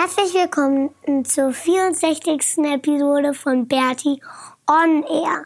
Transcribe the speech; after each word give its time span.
Herzlich 0.00 0.32
willkommen 0.32 0.94
zur 1.26 1.52
64. 1.52 2.64
Episode 2.64 3.34
von 3.34 3.68
Bertie 3.68 4.18
on 4.66 5.02
Air. 5.02 5.44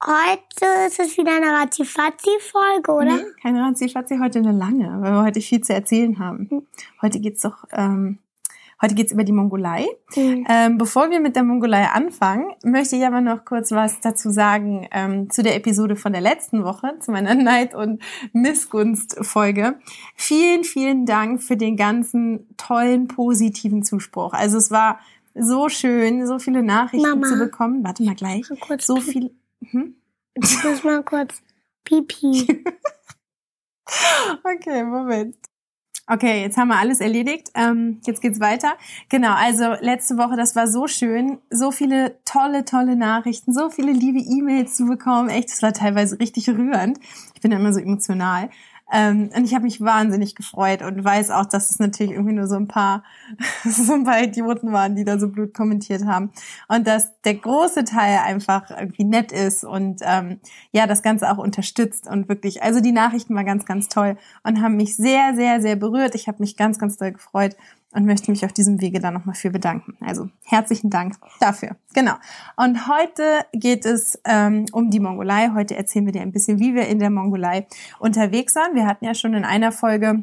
Heute 0.00 0.86
ist 0.86 1.00
es 1.00 1.18
wieder 1.18 1.34
eine 1.34 1.46
Razzifatzi-Folge, 1.46 2.92
oder? 2.92 3.16
Nee, 3.16 3.32
keine 3.42 3.62
Razzifatzi, 3.62 4.16
heute 4.22 4.38
eine 4.38 4.52
lange, 4.52 4.96
weil 5.02 5.12
wir 5.12 5.24
heute 5.24 5.40
viel 5.40 5.60
zu 5.60 5.74
erzählen 5.74 6.20
haben. 6.20 6.68
Heute 7.02 7.18
geht's 7.18 7.42
doch, 7.42 7.64
ähm, 7.72 8.20
heute 8.82 8.94
geht's 8.94 9.12
über 9.12 9.24
die 9.24 9.32
Mongolei. 9.32 9.86
Mhm. 10.16 10.44
Ähm, 10.48 10.78
bevor 10.78 11.10
wir 11.10 11.20
mit 11.20 11.36
der 11.36 11.44
Mongolei 11.44 11.86
anfangen, 11.86 12.52
möchte 12.64 12.96
ich 12.96 13.06
aber 13.06 13.20
noch 13.20 13.44
kurz 13.44 13.70
was 13.70 14.00
dazu 14.00 14.30
sagen 14.30 14.88
ähm, 14.90 15.30
zu 15.30 15.42
der 15.42 15.56
Episode 15.56 15.96
von 15.96 16.12
der 16.12 16.20
letzten 16.20 16.64
Woche, 16.64 16.98
zu 17.00 17.12
meiner 17.12 17.34
Neid- 17.36 17.74
und 17.74 18.02
Missgunst-Folge. 18.32 19.78
Vielen, 20.16 20.64
vielen 20.64 21.06
Dank 21.06 21.42
für 21.42 21.56
den 21.56 21.76
ganzen 21.76 22.48
tollen, 22.56 23.08
positiven 23.08 23.82
Zuspruch. 23.84 24.32
Also 24.32 24.58
es 24.58 24.70
war 24.70 24.98
so 25.34 25.68
schön, 25.68 26.26
so 26.26 26.38
viele 26.38 26.62
Nachrichten 26.62 27.08
Mama. 27.08 27.26
zu 27.26 27.38
bekommen. 27.38 27.84
Warte 27.84 28.02
mal 28.02 28.14
gleich. 28.14 28.50
Mal 28.50 28.58
kurz 28.58 28.86
So 28.86 28.96
viel. 28.96 29.30
Hm? 29.70 29.94
Ich 30.34 30.62
muss 30.64 30.84
mal 30.84 31.02
kurz 31.02 31.42
pipi. 31.84 32.46
Okay, 34.44 34.84
Moment. 34.84 35.36
Okay, 36.08 36.42
jetzt 36.42 36.56
haben 36.56 36.68
wir 36.68 36.78
alles 36.78 37.00
erledigt. 37.00 37.50
Ähm, 37.54 38.00
jetzt 38.04 38.20
geht's 38.20 38.40
weiter. 38.40 38.72
Genau, 39.08 39.34
also 39.34 39.74
letzte 39.80 40.18
Woche, 40.18 40.36
das 40.36 40.56
war 40.56 40.66
so 40.66 40.88
schön. 40.88 41.38
So 41.48 41.70
viele 41.70 42.18
tolle, 42.24 42.64
tolle 42.64 42.96
Nachrichten, 42.96 43.52
so 43.52 43.70
viele 43.70 43.92
liebe 43.92 44.18
E-Mails 44.18 44.76
zu 44.76 44.86
bekommen. 44.86 45.28
Echt, 45.28 45.50
das 45.50 45.62
war 45.62 45.72
teilweise 45.72 46.18
richtig 46.18 46.48
rührend. 46.48 46.98
Ich 47.34 47.40
bin 47.40 47.52
ja 47.52 47.58
immer 47.58 47.72
so 47.72 47.78
emotional. 47.80 48.50
Ähm, 48.92 49.30
und 49.34 49.44
ich 49.44 49.54
habe 49.54 49.64
mich 49.64 49.80
wahnsinnig 49.80 50.34
gefreut 50.34 50.82
und 50.82 51.02
weiß 51.02 51.30
auch, 51.30 51.46
dass 51.46 51.70
es 51.70 51.78
natürlich 51.78 52.12
irgendwie 52.12 52.34
nur 52.34 52.46
so 52.46 52.56
ein 52.56 52.68
paar, 52.68 53.02
so 53.64 53.94
ein 53.94 54.04
paar 54.04 54.22
Idioten 54.22 54.72
waren, 54.72 54.94
die 54.94 55.04
da 55.04 55.18
so 55.18 55.28
blöd 55.28 55.54
kommentiert 55.54 56.04
haben. 56.04 56.30
Und 56.68 56.86
dass 56.86 57.10
der 57.22 57.34
große 57.34 57.84
Teil 57.84 58.18
einfach 58.18 58.70
irgendwie 58.70 59.04
nett 59.04 59.32
ist 59.32 59.64
und 59.64 60.00
ähm, 60.02 60.40
ja, 60.72 60.86
das 60.86 61.02
Ganze 61.02 61.30
auch 61.30 61.38
unterstützt 61.38 62.06
und 62.06 62.28
wirklich, 62.28 62.62
also 62.62 62.80
die 62.80 62.92
Nachrichten 62.92 63.34
waren 63.34 63.46
ganz, 63.46 63.64
ganz 63.64 63.88
toll 63.88 64.18
und 64.44 64.60
haben 64.60 64.76
mich 64.76 64.94
sehr, 64.96 65.34
sehr, 65.34 65.62
sehr 65.62 65.76
berührt. 65.76 66.14
Ich 66.14 66.28
habe 66.28 66.38
mich 66.40 66.56
ganz, 66.58 66.78
ganz 66.78 66.98
doll 66.98 67.12
gefreut 67.12 67.56
und 67.92 68.06
möchte 68.06 68.30
mich 68.30 68.44
auf 68.44 68.52
diesem 68.52 68.80
Wege 68.80 69.00
da 69.00 69.10
nochmal 69.10 69.34
für 69.34 69.50
bedanken. 69.50 69.96
Also 70.00 70.28
herzlichen 70.44 70.90
Dank 70.90 71.14
dafür. 71.40 71.76
Genau. 71.94 72.14
Und 72.56 72.88
heute 72.88 73.44
geht 73.52 73.84
es 73.84 74.18
ähm, 74.24 74.66
um 74.72 74.90
die 74.90 75.00
Mongolei. 75.00 75.50
Heute 75.54 75.76
erzählen 75.76 76.06
wir 76.06 76.12
dir 76.12 76.22
ein 76.22 76.32
bisschen, 76.32 76.58
wie 76.58 76.74
wir 76.74 76.88
in 76.88 76.98
der 76.98 77.10
Mongolei 77.10 77.66
unterwegs 77.98 78.54
waren. 78.54 78.74
Wir 78.74 78.86
hatten 78.86 79.04
ja 79.04 79.14
schon 79.14 79.34
in 79.34 79.44
einer 79.44 79.72
Folge 79.72 80.22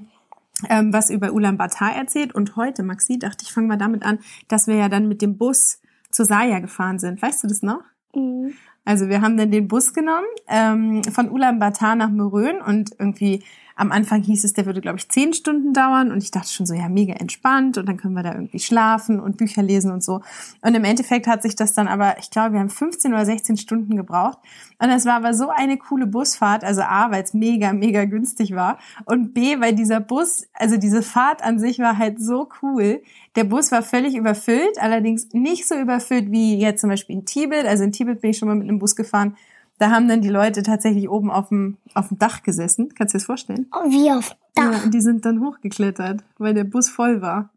ähm, 0.68 0.92
was 0.92 1.10
über 1.10 1.32
Ulaanbaatar 1.32 1.96
erzählt 1.96 2.36
und 2.36 2.56
heute, 2.56 2.84
Maxi, 2.84 3.18
dachte 3.18 3.46
ich, 3.46 3.54
fange 3.54 3.68
mal 3.68 3.78
damit 3.78 4.04
an, 4.04 4.20
dass 4.48 4.68
wir 4.68 4.76
ja 4.76 4.90
dann 4.90 5.08
mit 5.08 5.22
dem 5.22 5.38
Bus 5.38 5.80
zu 6.12 6.26
Saya 6.26 6.60
gefahren 6.60 7.00
sind. 7.00 7.22
Weißt 7.22 7.44
du 7.44 7.48
das 7.48 7.62
noch? 7.62 7.82
Mhm. 8.14 8.54
Also 8.86 9.08
wir 9.08 9.22
haben 9.22 9.38
dann 9.38 9.52
den 9.52 9.68
Bus 9.68 9.94
genommen 9.94 10.26
ähm, 10.48 11.04
von 11.04 11.30
Ulaanbaatar 11.30 11.96
nach 11.96 12.10
Morön 12.10 12.62
und 12.62 12.92
irgendwie 12.98 13.44
am 13.80 13.94
Anfang 13.94 14.22
hieß 14.22 14.44
es, 14.44 14.52
der 14.52 14.66
würde, 14.66 14.82
glaube 14.82 14.98
ich, 14.98 15.08
zehn 15.08 15.32
Stunden 15.32 15.72
dauern 15.74 16.12
und 16.12 16.22
ich 16.22 16.32
dachte 16.32 16.52
schon 16.52 16.66
so, 16.66 16.74
ja, 16.74 16.90
mega 16.90 17.14
entspannt 17.14 17.78
und 17.78 17.88
dann 17.88 17.96
können 17.96 18.14
wir 18.14 18.24
da 18.24 18.34
irgendwie 18.34 18.60
schlafen 18.60 19.22
und 19.22 19.38
Bücher 19.38 19.64
lesen 19.64 19.92
und 19.92 20.04
so. 20.04 20.20
Und 20.62 20.76
im 20.76 20.84
Endeffekt 20.84 21.28
hat 21.28 21.42
sich 21.42 21.56
das 21.56 21.74
dann 21.74 21.88
aber, 21.88 22.18
ich 22.20 22.30
glaube, 22.30 22.54
wir 22.54 22.60
haben 22.60 22.70
15 22.70 23.14
oder 23.14 23.26
16 23.26 23.56
Stunden 23.56 23.96
gebraucht 23.96 24.38
und 24.80 24.90
es 24.90 25.06
war 25.06 25.14
aber 25.14 25.34
so 25.34 25.48
eine 25.50 25.78
coole 25.78 26.08
Busfahrt, 26.08 26.66
also 26.66 26.82
A, 26.82 27.10
weil 27.10 27.24
es 27.24 27.34
mega, 27.34 27.72
mega 27.72 28.04
günstig 28.04 28.54
war 28.54 28.80
und 29.06 29.34
B, 29.34 29.62
weil 29.62 29.74
dieser 29.74 30.02
Bus, 30.02 30.46
also 30.54 30.76
diese 30.76 31.02
Fahrt 31.02 31.42
an 31.42 31.58
sich 31.58 31.80
war 31.80 31.98
halt 31.98 32.22
so 32.22 32.50
cool. 32.62 33.02
Der 33.38 33.46
Bus 33.46 33.72
war 33.72 33.82
völlig 33.82 34.16
überfüllt, 34.16 34.78
allerdings 34.78 35.30
nicht 35.32 35.66
so 35.66 35.76
überfüllt 35.76 36.32
wie 36.32 36.58
jetzt 36.58 36.82
zum 36.82 36.90
Beispiel 36.90 37.16
in 37.16 37.26
Tibet. 37.26 37.66
Also 37.66 37.86
in 37.86 37.94
Tibet 37.94 38.20
bin 38.20 38.32
ich 38.32 38.38
schon 38.38 38.50
mal 38.50 38.56
mit 38.56 38.68
einem 38.68 38.80
Bus 38.80 38.98
gefahren. 38.98 39.38
Da 39.80 39.90
haben 39.92 40.08
dann 40.08 40.22
die 40.22 40.30
Leute 40.30 40.62
tatsächlich 40.62 41.10
oben 41.10 41.32
auf 41.32 41.50
dem, 41.50 41.78
auf 41.96 42.10
dem 42.10 42.20
Dach 42.20 42.44
gesessen. 42.44 42.90
Kannst 42.96 43.14
du 43.14 43.18
dir 43.18 43.20
das 43.22 43.26
vorstellen? 43.26 43.68
Oh, 43.74 43.90
Wie 43.90 44.12
auf 44.12 44.36
Ja, 44.58 44.72
Dach. 44.72 44.84
und 44.86 44.94
die 44.94 45.02
sind 45.02 45.26
dann 45.26 45.42
hochgeklettert, 45.42 46.24
weil 46.38 46.54
der 46.54 46.66
Bus 46.66 46.90
voll 46.90 47.22
war. 47.22 47.50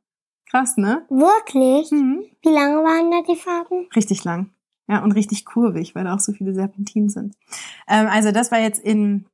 Krass, 0.50 0.76
ne? 0.76 1.04
Wirklich? 1.08 1.90
Mhm. 1.90 2.22
Wie 2.42 2.48
lange 2.50 2.76
waren 2.84 3.10
da 3.10 3.22
die 3.30 3.38
Fahrten? 3.38 3.88
Richtig 3.96 4.24
lang. 4.24 4.50
Ja, 4.88 5.02
und 5.02 5.12
richtig 5.12 5.44
kurvig, 5.44 5.94
weil 5.94 6.04
da 6.04 6.14
auch 6.14 6.20
so 6.20 6.32
viele 6.32 6.54
Serpentinen 6.54 7.08
sind. 7.08 7.34
Ähm, 7.88 8.06
also 8.08 8.30
das 8.32 8.50
war 8.52 8.58
jetzt 8.60 8.80
in, 8.82 9.26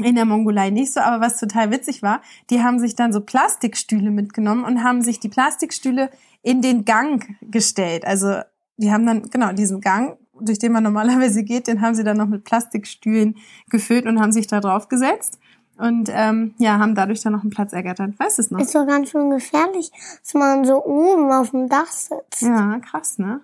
in 0.00 0.14
der 0.14 0.24
Mongolei 0.24 0.70
nicht 0.70 0.92
so, 0.92 1.00
aber 1.00 1.24
was 1.24 1.38
total 1.38 1.70
witzig 1.70 2.02
war, 2.02 2.22
die 2.50 2.62
haben 2.62 2.78
sich 2.78 2.94
dann 2.96 3.12
so 3.12 3.20
Plastikstühle 3.20 4.10
mitgenommen 4.10 4.64
und 4.64 4.82
haben 4.82 5.02
sich 5.02 5.20
die 5.20 5.28
Plastikstühle 5.28 6.10
in 6.42 6.62
den 6.62 6.84
Gang 6.84 7.36
gestellt. 7.42 8.06
Also 8.06 8.40
die 8.78 8.90
haben 8.90 9.04
dann, 9.06 9.22
genau, 9.30 9.52
diesen 9.52 9.80
Gang, 9.80 10.16
durch 10.40 10.58
den 10.58 10.72
man 10.72 10.82
normalerweise 10.82 11.42
geht, 11.42 11.66
den 11.66 11.80
haben 11.80 11.94
sie 11.94 12.04
dann 12.04 12.16
noch 12.16 12.28
mit 12.28 12.44
Plastikstühlen 12.44 13.36
gefüllt 13.70 14.06
und 14.06 14.20
haben 14.20 14.32
sich 14.32 14.46
da 14.46 14.60
drauf 14.60 14.88
gesetzt. 14.88 15.38
Und 15.78 16.10
ähm, 16.12 16.54
ja, 16.58 16.78
haben 16.78 16.94
dadurch 16.94 17.22
dann 17.22 17.32
noch 17.32 17.42
einen 17.42 17.50
Platz 17.50 17.72
ergattert. 17.72 18.18
Weißt 18.18 18.38
du 18.38 18.42
es 18.42 18.50
noch? 18.50 18.60
Ist 18.60 18.74
doch 18.74 18.86
ganz 18.86 19.10
schön 19.10 19.30
gefährlich, 19.30 19.90
dass 20.22 20.34
man 20.34 20.64
so 20.64 20.84
oben 20.84 21.32
auf 21.32 21.50
dem 21.50 21.68
Dach 21.68 21.90
sitzt. 21.90 22.42
Ja, 22.42 22.78
krass, 22.80 23.18
ne? 23.18 23.40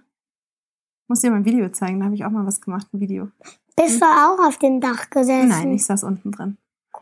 Muss 1.08 1.20
dir 1.20 1.30
mal 1.30 1.38
ein 1.38 1.44
Video 1.46 1.68
zeigen, 1.70 2.00
da 2.00 2.04
habe 2.04 2.14
ich 2.14 2.24
auch 2.24 2.30
mal 2.30 2.44
was 2.44 2.60
gemacht, 2.60 2.86
ein 2.92 3.00
Video. 3.00 3.28
Bist 3.76 4.00
du 4.00 4.04
auch 4.04 4.46
auf 4.46 4.58
dem 4.58 4.80
Dach 4.80 5.08
gesessen? 5.08 5.48
Nein, 5.48 5.72
ich 5.72 5.86
saß 5.86 6.04
unten 6.04 6.32
drin. 6.32 6.58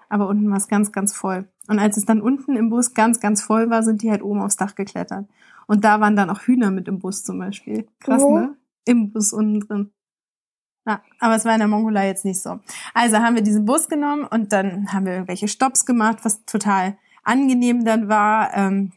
Aber 0.09 0.29
unten 0.29 0.49
war 0.49 0.59
es 0.59 0.69
ganz, 0.69 0.93
ganz 0.93 1.13
voll. 1.13 1.49
Und 1.69 1.81
als 1.81 1.97
es 1.97 2.05
dann 2.05 2.21
unten 2.21 2.57
im 2.57 2.71
Bus 2.71 2.95
ganz, 2.95 3.19
ganz 3.19 3.43
voll 3.43 3.69
war, 3.71 3.83
sind 3.83 4.03
die 4.03 4.11
halt 4.11 4.23
oben 4.23 4.41
aufs 4.41 4.57
Dach 4.57 4.77
geklettert. 4.77 5.27
Und 5.67 5.85
da 5.85 6.01
waren 6.01 6.15
dann 6.15 6.31
auch 6.31 6.43
Hühner 6.43 6.71
mit 6.71 6.87
im 6.87 7.01
Bus 7.01 7.25
zum 7.25 7.41
Beispiel. 7.41 7.89
Krass, 7.99 8.23
Wo? 8.23 8.39
ne? 8.39 8.57
Im 8.87 9.13
Bus 9.13 9.35
unten 9.35 9.61
drin. 9.61 9.93
Ja, 10.87 11.03
aber 11.19 11.35
es 11.35 11.45
war 11.45 11.53
in 11.53 11.59
der 11.59 11.69
Mongolei 11.69 12.07
jetzt 12.07 12.25
nicht 12.25 12.41
so. 12.41 12.61
Also 12.95 13.19
haben 13.19 13.35
wir 13.35 13.43
diesen 13.43 13.65
Bus 13.65 13.89
genommen 13.89 14.25
und 14.25 14.53
dann 14.53 14.93
haben 14.93 15.05
wir 15.05 15.15
irgendwelche 15.15 15.49
Stops 15.49 15.85
gemacht, 15.85 16.19
was 16.23 16.45
total 16.47 16.97
angenehm 17.25 17.85
dann 17.85 18.09
war. 18.09 18.57
Ähm, 18.57 18.93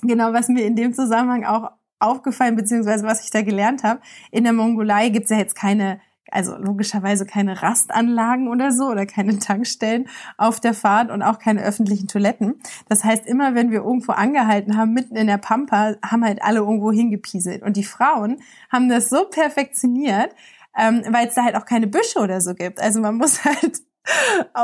genau, 0.00 0.32
was 0.32 0.48
mir 0.48 0.64
in 0.64 0.74
dem 0.74 0.94
Zusammenhang 0.94 1.44
auch 1.44 1.70
aufgefallen, 1.98 2.56
beziehungsweise 2.56 3.04
was 3.06 3.24
ich 3.24 3.30
da 3.30 3.42
gelernt 3.42 3.82
habe. 3.84 4.00
In 4.30 4.44
der 4.44 4.54
Mongolei 4.54 5.10
gibt's 5.10 5.30
ja 5.30 5.36
jetzt 5.36 5.54
keine, 5.54 6.00
also 6.34 6.56
logischerweise 6.56 7.26
keine 7.26 7.62
Rastanlagen 7.62 8.48
oder 8.48 8.72
so 8.72 8.86
oder 8.86 9.06
keine 9.06 9.38
Tankstellen 9.38 10.08
auf 10.36 10.60
der 10.60 10.74
Fahrt 10.74 11.10
und 11.10 11.22
auch 11.22 11.38
keine 11.38 11.62
öffentlichen 11.62 12.08
Toiletten. 12.08 12.60
Das 12.88 13.04
heißt, 13.04 13.26
immer 13.26 13.54
wenn 13.54 13.70
wir 13.70 13.82
irgendwo 13.82 14.12
angehalten 14.12 14.76
haben, 14.76 14.92
mitten 14.92 15.16
in 15.16 15.26
der 15.26 15.38
Pampa, 15.38 15.94
haben 16.04 16.24
halt 16.24 16.42
alle 16.42 16.58
irgendwo 16.58 16.92
hingepieselt. 16.92 17.62
Und 17.62 17.76
die 17.76 17.84
Frauen 17.84 18.40
haben 18.70 18.88
das 18.88 19.08
so 19.08 19.24
perfektioniert, 19.26 20.34
ähm, 20.76 21.02
weil 21.10 21.28
es 21.28 21.34
da 21.34 21.44
halt 21.44 21.56
auch 21.56 21.66
keine 21.66 21.86
Büsche 21.86 22.18
oder 22.18 22.40
so 22.40 22.54
gibt. 22.54 22.80
Also 22.80 23.00
man 23.00 23.14
muss 23.18 23.44
halt 23.44 23.80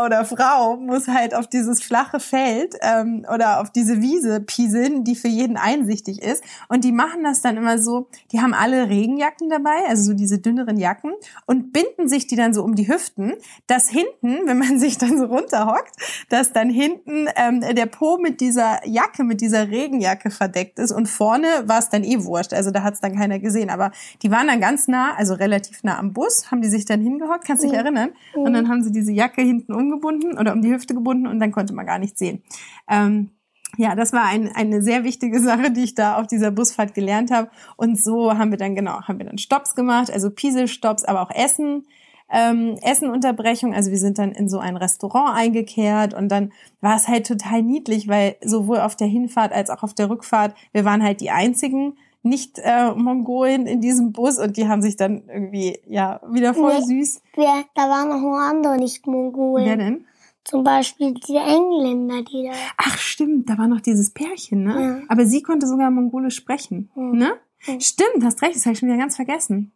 oder 0.05 0.25
Frau 0.25 0.77
muss 0.77 1.09
halt 1.09 1.35
auf 1.35 1.47
dieses 1.47 1.83
flache 1.83 2.21
Feld 2.21 2.77
ähm, 2.83 3.25
oder 3.33 3.61
auf 3.61 3.71
diese 3.71 4.01
Wiese 4.03 4.41
pieseln, 4.41 5.05
die 5.05 5.17
für 5.17 5.29
jeden 5.29 5.57
einsichtig 5.57 6.23
ist. 6.23 6.45
Und 6.69 6.85
die 6.85 6.93
machen 6.93 7.25
das 7.25 7.41
dann 7.41 7.57
immer 7.57 7.79
so, 7.79 8.09
die 8.33 8.41
haben 8.41 8.53
alle 8.53 8.89
Regenjacken 8.89 9.49
dabei, 9.49 9.87
also 9.89 10.03
so 10.03 10.15
diese 10.15 10.39
dünneren 10.39 10.77
Jacken, 10.77 11.13
und 11.47 11.73
binden 11.73 12.09
sich 12.09 12.27
die 12.27 12.37
dann 12.37 12.53
so 12.53 12.63
um 12.63 12.75
die 12.75 12.89
Hüften, 12.89 13.35
dass 13.67 13.89
hinten, 13.89 14.47
wenn 14.47 14.59
man 14.59 14.79
sich 14.79 14.99
dann 14.99 15.19
so 15.19 15.25
runterhockt, 15.25 15.97
dass 16.29 16.53
dann 16.53 16.69
hinten 16.69 17.29
ähm, 17.37 17.61
der 17.61 17.87
Po 17.87 18.19
mit 18.19 18.41
dieser 18.41 18.87
Jacke, 18.87 19.25
mit 19.25 19.41
dieser 19.41 19.71
Regenjacke 19.71 20.31
verdeckt 20.31 20.79
ist 20.79 20.93
und 20.93 21.07
vorne 21.07 21.47
war 21.65 21.79
es 21.79 21.89
dann 21.89 22.05
eh 22.05 22.25
wurscht. 22.25 22.53
Also 22.53 22.71
da 22.71 22.83
hat 22.83 22.95
es 22.95 23.01
dann 23.01 23.17
keiner 23.17 23.39
gesehen. 23.39 23.71
Aber 23.71 23.91
die 24.23 24.31
waren 24.31 24.49
dann 24.49 24.61
ganz 24.61 24.87
nah, 24.87 25.15
also 25.17 25.35
relativ 25.35 25.83
nah 25.83 25.99
am 25.99 26.13
Bus, 26.13 26.51
haben 26.51 26.61
die 26.61 26.69
sich 26.69 26.85
dann 26.85 27.01
hingehockt, 27.01 27.47
kannst 27.47 27.63
du 27.63 27.69
dich 27.69 27.77
erinnern? 27.77 28.11
Und 28.35 28.53
dann 28.53 28.69
haben 28.69 28.83
sie 28.83 28.93
diese 28.93 29.13
Jacke 29.13 29.30
Jacke 29.31 29.43
hinten 29.43 29.73
umgebunden 29.73 30.39
oder 30.39 30.53
um 30.53 30.63
die 30.63 30.73
Hüfte 30.73 30.95
gebunden 30.95 31.27
und 31.27 31.41
dann 31.41 31.53
konnte 31.53 31.75
man 31.75 31.87
gar 31.87 31.99
nichts 31.99 32.19
sehen. 32.19 32.43
Ähm, 32.89 33.31
ja, 33.77 33.95
das 33.95 34.13
war 34.13 34.25
ein, 34.25 34.51
eine 34.55 34.83
sehr 34.83 35.05
wichtige 35.05 35.41
Sache, 35.43 35.71
die 35.71 35.85
ich 35.85 35.95
da 35.95 36.17
auf 36.17 36.27
dieser 36.27 36.51
Busfahrt 36.51 36.95
gelernt 36.95 37.31
habe. 37.31 37.51
Und 37.77 38.01
so 38.01 38.37
haben 38.37 38.51
wir 38.51 38.59
dann 38.59 38.75
genau, 38.75 39.03
haben 39.03 39.19
wir 39.19 39.27
dann 39.27 39.39
Stops 39.39 39.75
gemacht, 39.75 40.11
also 40.13 40.31
Pieselstops, 40.31 41.05
aber 41.05 41.23
auch 41.23 41.31
Essen 41.31 41.85
ähm, 42.33 42.77
Essenunterbrechung. 42.81 43.75
Also 43.75 43.91
wir 43.91 43.99
sind 43.99 44.19
dann 44.19 44.33
in 44.33 44.49
so 44.49 44.59
ein 44.59 44.77
Restaurant 44.77 45.37
eingekehrt 45.37 46.15
und 46.15 46.29
dann 46.29 46.53
war 46.81 46.97
es 46.97 47.09
halt 47.09 47.27
total 47.27 47.63
niedlich, 47.63 48.09
weil 48.09 48.37
sowohl 48.43 48.81
auf 48.81 48.97
der 48.97 49.09
Hinfahrt 49.09 49.53
als 49.53 49.71
auch 49.71 49.83
auf 49.83 49.95
der 49.95 50.09
Rückfahrt, 50.09 50.55
wir 50.73 50.85
waren 50.85 51.03
halt 51.03 51.21
die 51.21 51.31
einzigen 51.31 51.97
nicht 52.23 52.59
äh, 52.59 52.93
Mongolen 52.93 53.67
in 53.67 53.81
diesem 53.81 54.13
Bus 54.13 54.39
und 54.39 54.57
die 54.57 54.69
haben 54.69 54.83
sich 54.83 54.97
dann 54.97 55.23
irgendwie 55.29 55.79
ja 55.87 56.21
wieder 56.31 56.55
voll 56.55 56.79
nee, 56.79 57.01
süß. 57.01 57.23
Wer, 57.35 57.65
da 57.75 57.83
waren 57.89 58.09
noch 58.09 58.39
andere 58.39 58.77
nicht 58.77 59.07
Mongolen. 59.07 59.67
Wer 59.67 59.77
denn? 59.77 60.05
Zum 60.45 60.65
Beispiel 60.65 61.15
die 61.15 61.37
Engländer, 61.37 62.23
die 62.23 62.45
da. 62.45 62.53
Ach 62.77 62.99
stimmt, 62.99 63.49
da 63.49 63.59
war 63.59 63.69
noch 63.69 63.81
dieses 63.81 64.11
Pärchen, 64.11 64.65
ne? 64.65 64.83
Ja. 64.83 65.03
Aber 65.09 65.27
sie 65.27 65.43
konnte 65.43 65.67
sogar 65.67 65.91
Mongolisch 65.91 66.37
sprechen, 66.37 66.91
mhm. 66.95 67.19
ne? 67.19 67.33
Mhm. 67.67 67.81
Stimmt, 67.81 68.25
hast 68.25 68.41
recht, 68.43 68.57
das 68.57 68.65
habe 68.65 68.73
ich 68.73 68.79
schon 68.79 68.89
wieder 68.89 68.99
ganz 68.99 69.17
vergessen. 69.17 69.73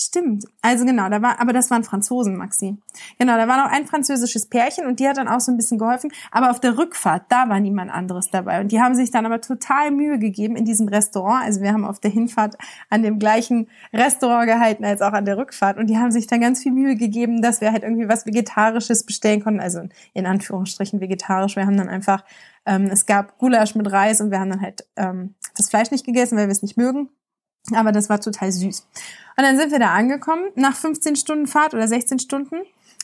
Stimmt. 0.00 0.44
Also 0.62 0.84
genau, 0.84 1.08
da 1.08 1.22
war, 1.22 1.40
aber 1.40 1.52
das 1.52 1.72
waren 1.72 1.82
Franzosen, 1.82 2.36
Maxi. 2.36 2.76
Genau, 3.18 3.36
da 3.36 3.48
war 3.48 3.64
noch 3.64 3.72
ein 3.72 3.84
französisches 3.84 4.46
Pärchen 4.46 4.86
und 4.86 5.00
die 5.00 5.08
hat 5.08 5.16
dann 5.16 5.26
auch 5.26 5.40
so 5.40 5.50
ein 5.50 5.56
bisschen 5.56 5.76
geholfen. 5.76 6.12
Aber 6.30 6.52
auf 6.52 6.60
der 6.60 6.78
Rückfahrt, 6.78 7.24
da 7.30 7.48
war 7.48 7.58
niemand 7.58 7.90
anderes 7.90 8.30
dabei. 8.30 8.60
Und 8.60 8.70
die 8.70 8.80
haben 8.80 8.94
sich 8.94 9.10
dann 9.10 9.26
aber 9.26 9.40
total 9.40 9.90
Mühe 9.90 10.20
gegeben 10.20 10.54
in 10.54 10.64
diesem 10.64 10.86
Restaurant. 10.86 11.44
Also 11.44 11.62
wir 11.62 11.72
haben 11.72 11.84
auf 11.84 11.98
der 11.98 12.12
Hinfahrt 12.12 12.56
an 12.90 13.02
dem 13.02 13.18
gleichen 13.18 13.66
Restaurant 13.92 14.46
gehalten 14.46 14.84
als 14.84 15.02
auch 15.02 15.12
an 15.12 15.24
der 15.24 15.36
Rückfahrt. 15.36 15.78
Und 15.78 15.88
die 15.88 15.98
haben 15.98 16.12
sich 16.12 16.28
dann 16.28 16.40
ganz 16.40 16.62
viel 16.62 16.70
Mühe 16.70 16.94
gegeben, 16.94 17.42
dass 17.42 17.60
wir 17.60 17.72
halt 17.72 17.82
irgendwie 17.82 18.08
was 18.08 18.24
Vegetarisches 18.24 19.02
bestellen 19.02 19.42
konnten. 19.42 19.58
Also 19.58 19.80
in 20.14 20.26
Anführungsstrichen 20.26 21.00
vegetarisch. 21.00 21.56
Wir 21.56 21.66
haben 21.66 21.76
dann 21.76 21.88
einfach, 21.88 22.24
ähm, 22.66 22.84
es 22.84 23.04
gab 23.04 23.36
Gulasch 23.38 23.74
mit 23.74 23.90
Reis 23.90 24.20
und 24.20 24.30
wir 24.30 24.38
haben 24.38 24.50
dann 24.50 24.60
halt 24.60 24.86
ähm, 24.94 25.34
das 25.56 25.68
Fleisch 25.68 25.90
nicht 25.90 26.06
gegessen, 26.06 26.38
weil 26.38 26.46
wir 26.46 26.52
es 26.52 26.62
nicht 26.62 26.76
mögen. 26.76 27.08
Aber 27.74 27.92
das 27.92 28.08
war 28.08 28.20
total 28.20 28.52
süß. 28.52 28.86
Und 29.36 29.44
dann 29.44 29.56
sind 29.56 29.70
wir 29.70 29.78
da 29.78 29.94
angekommen, 29.94 30.50
nach 30.56 30.74
15 30.74 31.16
Stunden 31.16 31.46
Fahrt 31.46 31.74
oder 31.74 31.86
16 31.86 32.18
Stunden. 32.18 32.56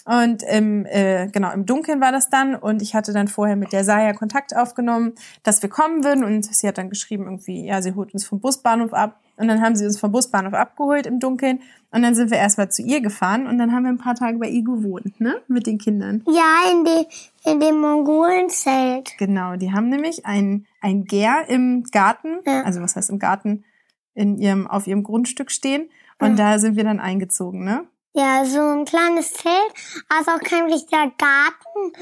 Und 0.04 0.42
im, 0.42 0.84
äh, 0.86 1.28
genau, 1.28 1.50
im 1.52 1.64
Dunkeln 1.64 2.00
war 2.00 2.12
das 2.12 2.28
dann. 2.28 2.54
Und 2.54 2.82
ich 2.82 2.94
hatte 2.94 3.12
dann 3.12 3.28
vorher 3.28 3.56
mit 3.56 3.72
der 3.72 3.84
Saya 3.84 4.12
Kontakt 4.12 4.54
aufgenommen, 4.54 5.14
dass 5.42 5.62
wir 5.62 5.70
kommen 5.70 6.04
würden. 6.04 6.24
Und 6.24 6.44
sie 6.44 6.68
hat 6.68 6.76
dann 6.76 6.90
geschrieben, 6.90 7.24
irgendwie, 7.24 7.64
ja, 7.64 7.80
sie 7.80 7.94
holt 7.94 8.12
uns 8.12 8.26
vom 8.26 8.40
Busbahnhof 8.40 8.92
ab. 8.92 9.20
Und 9.36 9.48
dann 9.48 9.62
haben 9.62 9.74
sie 9.76 9.84
uns 9.84 9.98
vom 9.98 10.12
Busbahnhof 10.12 10.52
abgeholt 10.52 11.06
im 11.06 11.20
Dunkeln. 11.20 11.60
Und 11.90 12.02
dann 12.02 12.14
sind 12.14 12.30
wir 12.30 12.38
erstmal 12.38 12.70
zu 12.70 12.82
ihr 12.82 13.00
gefahren. 13.00 13.46
Und 13.46 13.58
dann 13.58 13.72
haben 13.72 13.84
wir 13.84 13.90
ein 13.90 13.98
paar 13.98 14.14
Tage 14.14 14.38
bei 14.38 14.48
ihr 14.48 14.62
gewohnt, 14.62 15.20
ne? 15.20 15.40
Mit 15.48 15.66
den 15.66 15.78
Kindern. 15.78 16.22
Ja, 16.26 16.70
in, 16.70 16.84
die, 16.84 17.50
in 17.50 17.60
dem 17.60 17.80
Mongolenzelt. 17.80 19.16
Genau, 19.18 19.56
die 19.56 19.72
haben 19.72 19.88
nämlich 19.88 20.26
ein, 20.26 20.66
ein 20.82 21.04
Gär 21.04 21.44
im 21.48 21.84
Garten. 21.84 22.40
Ja. 22.46 22.62
Also 22.62 22.82
was 22.82 22.94
heißt 22.94 23.10
im 23.10 23.18
Garten? 23.18 23.64
In 24.14 24.38
ihrem, 24.38 24.66
auf 24.66 24.86
ihrem 24.86 25.02
Grundstück 25.02 25.50
stehen. 25.50 25.90
Und 26.18 26.32
mhm. 26.32 26.36
da 26.36 26.58
sind 26.58 26.76
wir 26.76 26.84
dann 26.84 27.00
eingezogen, 27.00 27.64
ne? 27.64 27.86
Ja, 28.16 28.44
so 28.44 28.60
ein 28.60 28.84
kleines 28.84 29.32
Zelt, 29.32 29.74
also 30.08 30.30
auch 30.30 30.40
kein 30.40 30.70
richtiger 30.70 31.10
Garten. 31.18 31.92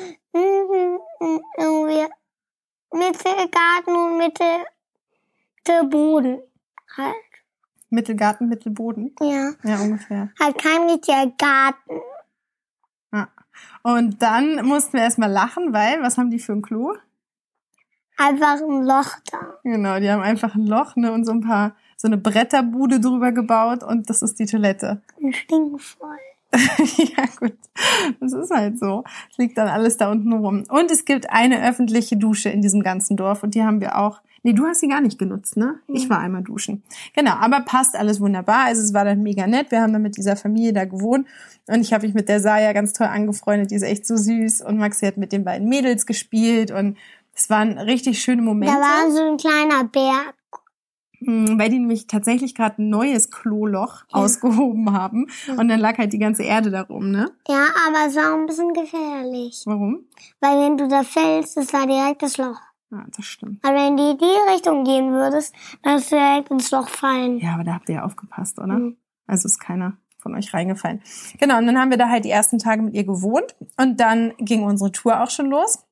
Irgendwie 1.58 2.06
Mittelgarten 2.92 3.96
und 3.96 4.18
Mittelboden 5.64 6.42
halt. 6.98 7.14
Mittelgarten, 7.88 8.48
Mittelboden? 8.48 9.14
Ja. 9.20 9.52
Ja, 9.62 9.80
ungefähr. 9.80 10.30
Halt 10.38 10.58
kein 10.58 10.82
richtiger 10.90 11.32
Garten. 11.38 12.00
Ja. 13.12 13.28
Und 13.82 14.20
dann 14.20 14.66
mussten 14.66 14.94
wir 14.94 15.04
erstmal 15.04 15.30
lachen, 15.30 15.72
weil, 15.72 16.02
was 16.02 16.18
haben 16.18 16.30
die 16.30 16.38
für 16.38 16.52
ein 16.52 16.62
Klo? 16.62 16.94
einfach 18.16 18.60
ein 18.60 18.84
Loch 18.84 19.16
da. 19.30 19.58
Genau, 19.64 19.98
die 19.98 20.10
haben 20.10 20.22
einfach 20.22 20.54
ein 20.54 20.66
Loch 20.66 20.96
ne, 20.96 21.12
und 21.12 21.24
so 21.24 21.32
ein 21.32 21.40
paar, 21.40 21.74
so 22.02 22.08
eine 22.08 22.18
Bretterbude 22.18 22.98
drüber 22.98 23.30
gebaut 23.30 23.84
und 23.84 24.10
das 24.10 24.22
ist 24.22 24.40
die 24.40 24.46
Toilette. 24.46 25.00
Und 25.20 25.36
stinkvoll. 25.36 26.18
ja, 26.52 27.24
gut. 27.38 27.56
Das 28.18 28.32
ist 28.32 28.50
halt 28.50 28.78
so. 28.80 29.04
Es 29.30 29.38
liegt 29.38 29.56
dann 29.56 29.68
alles 29.68 29.98
da 29.98 30.10
unten 30.10 30.32
rum. 30.32 30.64
Und 30.68 30.90
es 30.90 31.04
gibt 31.04 31.30
eine 31.30 31.64
öffentliche 31.64 32.16
Dusche 32.16 32.48
in 32.48 32.60
diesem 32.60 32.82
ganzen 32.82 33.16
Dorf 33.16 33.44
und 33.44 33.54
die 33.54 33.62
haben 33.62 33.80
wir 33.80 33.96
auch. 33.98 34.20
Nee, 34.42 34.52
du 34.52 34.66
hast 34.66 34.80
sie 34.80 34.88
gar 34.88 35.00
nicht 35.00 35.20
genutzt, 35.20 35.56
ne? 35.56 35.78
Ich 35.86 36.10
war 36.10 36.18
einmal 36.18 36.42
duschen. 36.42 36.82
Genau, 37.14 37.34
aber 37.34 37.60
passt 37.60 37.94
alles 37.94 38.20
wunderbar. 38.20 38.64
Also 38.64 38.82
es 38.82 38.92
war 38.92 39.04
dann 39.04 39.22
mega 39.22 39.46
nett. 39.46 39.70
Wir 39.70 39.80
haben 39.80 39.92
dann 39.92 40.02
mit 40.02 40.16
dieser 40.16 40.34
Familie 40.34 40.72
da 40.72 40.84
gewohnt 40.84 41.28
und 41.68 41.80
ich 41.80 41.92
habe 41.92 42.04
mich 42.04 42.14
mit 42.14 42.28
der 42.28 42.40
Saya 42.40 42.72
ganz 42.72 42.92
toll 42.92 43.06
angefreundet. 43.06 43.70
Die 43.70 43.76
ist 43.76 43.82
echt 43.82 44.04
so 44.04 44.16
süß 44.16 44.62
und 44.62 44.78
Maxi 44.78 45.06
hat 45.06 45.18
mit 45.18 45.30
den 45.30 45.44
beiden 45.44 45.68
Mädels 45.68 46.04
gespielt 46.04 46.72
und 46.72 46.98
es 47.32 47.48
waren 47.48 47.78
richtig 47.78 48.20
schöne 48.20 48.42
Momente. 48.42 48.74
Da 48.74 48.80
war 48.80 49.10
so 49.12 49.22
ein 49.30 49.36
kleiner 49.36 49.84
Berg. 49.84 50.34
Hm, 51.24 51.58
weil 51.58 51.70
die 51.70 51.78
nämlich 51.78 52.06
tatsächlich 52.06 52.54
gerade 52.54 52.82
ein 52.82 52.88
neues 52.88 53.30
Kloloch 53.30 54.04
ja. 54.08 54.20
ausgehoben 54.20 54.92
haben. 54.92 55.26
Und 55.56 55.68
dann 55.68 55.80
lag 55.80 55.98
halt 55.98 56.12
die 56.12 56.18
ganze 56.18 56.42
Erde 56.42 56.70
darum, 56.70 57.10
ne? 57.10 57.30
Ja, 57.48 57.66
aber 57.86 58.08
es 58.08 58.16
war 58.16 58.34
ein 58.34 58.46
bisschen 58.46 58.72
gefährlich. 58.72 59.62
Warum? 59.66 60.06
Weil 60.40 60.58
wenn 60.60 60.76
du 60.76 60.88
da 60.88 61.02
fällst, 61.02 61.56
ist 61.56 61.72
da 61.72 61.86
direkt 61.86 62.22
das 62.22 62.36
Loch. 62.38 62.60
Ja, 62.90 63.04
das 63.16 63.24
stimmt. 63.24 63.64
Aber 63.64 63.74
wenn 63.74 63.96
du 63.96 64.10
in 64.10 64.18
die 64.18 64.52
Richtung 64.52 64.84
gehen 64.84 65.12
würdest, 65.12 65.54
dann 65.82 65.94
würdest 65.94 66.12
du 66.12 66.16
direkt 66.16 66.50
ins 66.50 66.70
Loch 66.70 66.88
fallen. 66.88 67.38
Ja, 67.38 67.54
aber 67.54 67.64
da 67.64 67.74
habt 67.74 67.88
ihr 67.88 67.96
ja 67.96 68.04
aufgepasst, 68.04 68.58
oder? 68.58 68.78
Mhm. 68.78 68.96
Also 69.26 69.46
ist 69.46 69.58
keiner 69.58 69.96
von 70.18 70.34
euch 70.34 70.54
reingefallen. 70.54 71.02
Genau, 71.38 71.58
und 71.58 71.66
dann 71.66 71.78
haben 71.78 71.90
wir 71.90 71.98
da 71.98 72.08
halt 72.08 72.24
die 72.24 72.30
ersten 72.30 72.58
Tage 72.58 72.82
mit 72.82 72.94
ihr 72.94 73.04
gewohnt. 73.04 73.56
Und 73.76 73.98
dann 73.98 74.34
ging 74.38 74.62
unsere 74.62 74.92
Tour 74.92 75.20
auch 75.20 75.30
schon 75.30 75.46
los. 75.46 75.84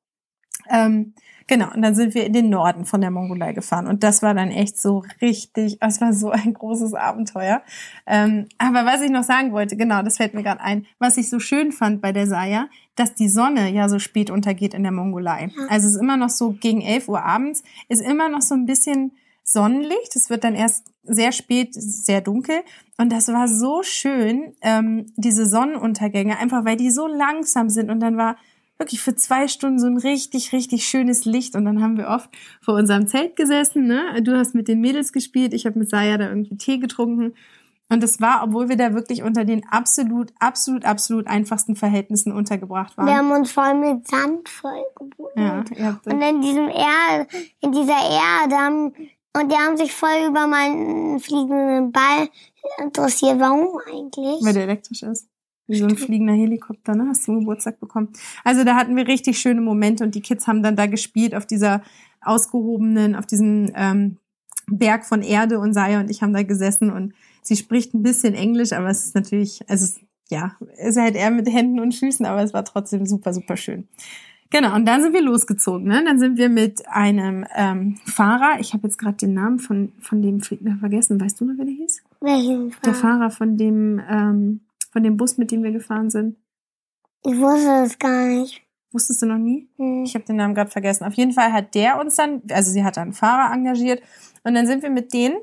Ähm, 0.69 1.15
Genau, 1.50 1.67
und 1.75 1.82
dann 1.82 1.97
sind 1.97 2.14
wir 2.14 2.25
in 2.26 2.32
den 2.32 2.49
Norden 2.49 2.85
von 2.85 3.00
der 3.00 3.11
Mongolei 3.11 3.52
gefahren. 3.52 3.88
Und 3.88 4.05
das 4.05 4.23
war 4.23 4.35
dann 4.35 4.52
echt 4.52 4.81
so 4.81 5.02
richtig, 5.20 5.79
es 5.81 6.00
war 6.00 6.12
so 6.12 6.31
ein 6.31 6.55
großes 6.55 6.94
Abenteuer. 6.94 7.62
Ähm, 8.06 8.47
aber 8.58 8.87
was 8.87 9.02
ich 9.02 9.11
noch 9.11 9.25
sagen 9.25 9.50
wollte, 9.50 9.76
genau, 9.76 10.00
das 10.02 10.19
fällt 10.19 10.32
mir 10.32 10.44
gerade 10.44 10.61
ein, 10.61 10.87
was 11.00 11.17
ich 11.17 11.29
so 11.29 11.41
schön 11.41 11.73
fand 11.73 12.00
bei 12.02 12.12
der 12.12 12.29
Saya, 12.29 12.69
dass 12.94 13.17
die 13.17 13.29
Sonne 13.29 13.69
ja 13.73 13.88
so 13.88 13.99
spät 13.99 14.31
untergeht 14.31 14.75
in 14.75 14.85
der 14.85 14.93
Mongolei. 14.93 15.50
Also 15.69 15.88
es 15.88 15.97
ist 15.97 16.00
immer 16.00 16.17
noch 16.17 16.29
so 16.29 16.52
gegen 16.52 16.82
11 16.82 17.08
Uhr 17.08 17.25
abends, 17.25 17.64
ist 17.88 18.00
immer 18.00 18.29
noch 18.29 18.43
so 18.43 18.55
ein 18.55 18.64
bisschen 18.64 19.11
Sonnenlicht. 19.43 20.14
Es 20.14 20.31
wird 20.31 20.44
dann 20.44 20.55
erst 20.55 20.87
sehr 21.03 21.32
spät, 21.32 21.70
sehr 21.75 22.20
dunkel. 22.20 22.61
Und 22.96 23.11
das 23.11 23.26
war 23.26 23.49
so 23.49 23.82
schön, 23.82 24.55
ähm, 24.62 25.06
diese 25.17 25.46
Sonnenuntergänge, 25.46 26.38
einfach 26.38 26.64
weil 26.64 26.76
die 26.76 26.93
so 26.93 27.08
langsam 27.08 27.70
sind. 27.70 27.91
Und 27.91 27.99
dann 27.99 28.17
war 28.17 28.37
wirklich 28.81 29.00
für 29.00 29.15
zwei 29.15 29.47
Stunden 29.47 29.79
so 29.79 29.87
ein 29.87 29.99
richtig, 29.99 30.53
richtig 30.53 30.87
schönes 30.87 31.25
Licht. 31.25 31.55
Und 31.55 31.65
dann 31.65 31.82
haben 31.82 31.96
wir 31.96 32.08
oft 32.08 32.31
vor 32.60 32.75
unserem 32.75 33.06
Zelt 33.06 33.37
gesessen. 33.37 33.87
Ne? 33.87 34.20
Du 34.22 34.37
hast 34.37 34.55
mit 34.55 34.67
den 34.67 34.81
Mädels 34.81 35.13
gespielt, 35.13 35.55
ich 35.55 35.67
habe 35.67 35.79
mit 35.79 35.91
Saya 35.91 36.19
da 36.19 36.29
irgendwie 36.29 36.56
Tee 36.56 36.79
getrunken. 36.79 37.34
Und 37.93 38.03
das 38.05 38.20
war, 38.20 38.44
obwohl 38.44 38.69
wir 38.69 38.77
da 38.77 38.94
wirklich 38.94 39.22
unter 39.22 39.44
den 39.44 39.67
absolut, 39.69 40.32
absolut, 40.39 40.84
absolut 40.84 41.27
einfachsten 41.27 41.75
Verhältnissen 41.75 42.32
untergebracht 42.32 42.96
waren. 42.96 43.06
Wir 43.06 43.17
haben 43.17 43.32
uns 43.32 43.51
voll 43.51 43.75
mit 43.75 44.06
Sand 44.06 44.49
vollgebunden. 44.49 45.65
Ja, 45.77 46.01
und 46.05 46.22
in 46.22 46.41
diesem 46.41 46.69
Erde, 46.69 47.27
in 47.60 47.72
dieser 47.72 47.93
Erde 47.93 48.56
haben, 48.56 48.94
und 49.37 49.53
die 49.53 49.56
haben 49.56 49.77
sich 49.77 49.93
voll 49.93 50.29
über 50.29 50.46
meinen 50.46 51.19
fliegenden 51.20 51.93
Ball 51.93 52.29
interessiert. 52.79 53.39
Warum 53.41 53.69
eigentlich? 53.87 54.44
Weil 54.44 54.55
der 54.55 54.65
elektrisch 54.65 55.03
ist. 55.03 55.30
Wie 55.70 55.79
so 55.79 55.86
ein 55.86 55.96
fliegender 55.96 56.32
Helikopter, 56.32 56.94
ne? 56.94 57.06
Hast 57.08 57.29
du 57.29 57.39
Geburtstag 57.39 57.79
bekommen. 57.79 58.08
Also 58.44 58.65
da 58.65 58.77
hatten 58.77 58.96
wir 58.96 59.06
richtig 59.06 59.39
schöne 59.39 59.60
Momente 59.60 60.03
und 60.03 60.15
die 60.15 60.20
Kids 60.20 60.46
haben 60.46 60.62
dann 60.62 60.77
da 60.77 60.86
gespielt 60.86 61.34
auf 61.34 61.46
dieser 61.46 61.82
ausgehobenen, 62.20 63.15
auf 63.15 63.27
diesem 63.27 63.70
ähm, 63.74 64.17
Berg 64.67 65.05
von 65.05 65.22
Erde 65.22 65.58
und 65.58 65.72
Saya 65.72 66.00
und 66.00 66.10
ich 66.10 66.22
haben 66.22 66.32
da 66.32 66.43
gesessen 66.43 66.91
und 66.91 67.15
sie 67.43 67.56
spricht 67.56 67.94
ein 67.94 68.03
bisschen 68.03 68.34
Englisch, 68.34 68.72
aber 68.72 68.89
es 68.89 69.06
ist 69.06 69.15
natürlich, 69.15 69.60
also 69.69 69.84
es, 69.84 70.00
ja, 70.29 70.56
ist 70.77 70.98
halt 70.98 71.17
eher 71.17 71.31
mit 71.31 71.48
Händen 71.48 71.81
und 71.81 71.94
Füßen, 71.94 72.27
aber 72.27 72.43
es 72.43 72.53
war 72.53 72.65
trotzdem 72.65 73.06
super, 73.06 73.32
super 73.32 73.56
schön. 73.56 73.89
Genau, 74.50 74.74
und 74.74 74.84
dann 74.86 75.00
sind 75.00 75.12
wir 75.12 75.22
losgezogen. 75.22 75.86
Ne? 75.86 76.03
Dann 76.05 76.19
sind 76.19 76.36
wir 76.36 76.48
mit 76.48 76.86
einem 76.89 77.46
ähm, 77.55 77.98
Fahrer, 78.05 78.58
ich 78.58 78.72
habe 78.72 78.89
jetzt 78.89 78.98
gerade 78.98 79.17
den 79.17 79.34
Namen 79.34 79.60
von, 79.60 79.93
von 80.00 80.22
dem 80.22 80.41
Flieger 80.41 80.77
vergessen, 80.81 81.20
weißt 81.20 81.41
du 81.41 81.44
noch, 81.44 81.55
wer 81.56 81.65
der 81.65 81.74
hieß? 81.74 82.03
Welchen 82.20 82.70
Fahrer? 82.72 82.82
Der 82.84 82.94
Fahrer 82.94 83.31
von 83.31 83.56
dem 83.56 84.00
ähm, 84.10 84.60
von 84.91 85.03
dem 85.03 85.17
Bus, 85.17 85.39
mit 85.39 85.51
dem 85.51 85.63
wir 85.63 85.73
gefahren 85.73 86.11
sind? 86.11 86.37
Ich 87.25 87.39
wusste 87.39 87.85
es 87.85 87.99
gar 87.99 88.27
nicht. 88.27 88.63
Wusstest 88.93 89.23
du 89.23 89.27
noch 89.27 89.39
nie? 89.39 89.69
Hm. 89.77 90.05
Ich 90.05 90.15
habe 90.15 90.25
den 90.25 90.37
Namen 90.37 90.55
gerade 90.55 90.70
vergessen. 90.70 91.05
Auf 91.05 91.15
jeden 91.15 91.32
Fall 91.32 91.53
hat 91.53 91.75
der 91.75 92.01
uns 92.01 92.17
dann, 92.17 92.43
also 92.51 92.70
sie 92.70 92.85
hat 92.85 92.99
einen 92.99 93.13
Fahrer 93.13 93.53
engagiert 93.55 94.03
und 94.43 94.55
dann 94.55 94.67
sind 94.67 94.82
wir 94.82 94.91
mit 94.91 95.13
denen 95.13 95.37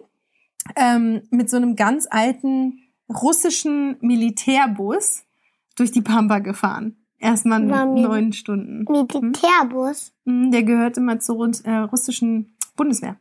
ähm, 0.75 1.22
mit 1.30 1.50
so 1.50 1.58
einem 1.58 1.75
ganz 1.75 2.08
alten 2.10 2.80
russischen 3.10 3.98
Militärbus 4.01 5.24
durch 5.75 5.92
die 5.92 6.01
Pampa 6.01 6.39
gefahren. 6.39 6.98
Erstmal 7.20 7.62
neun 7.62 8.34
Stunden. 8.34 8.84
Militärbus? 8.84 10.13
Hm? 10.25 10.51
Der 10.51 10.63
gehört 10.63 10.98
immer 10.98 11.20
zur 11.20 11.50
äh, 11.63 11.77
russischen 11.77 12.56
Bundeswehr. 12.75 13.18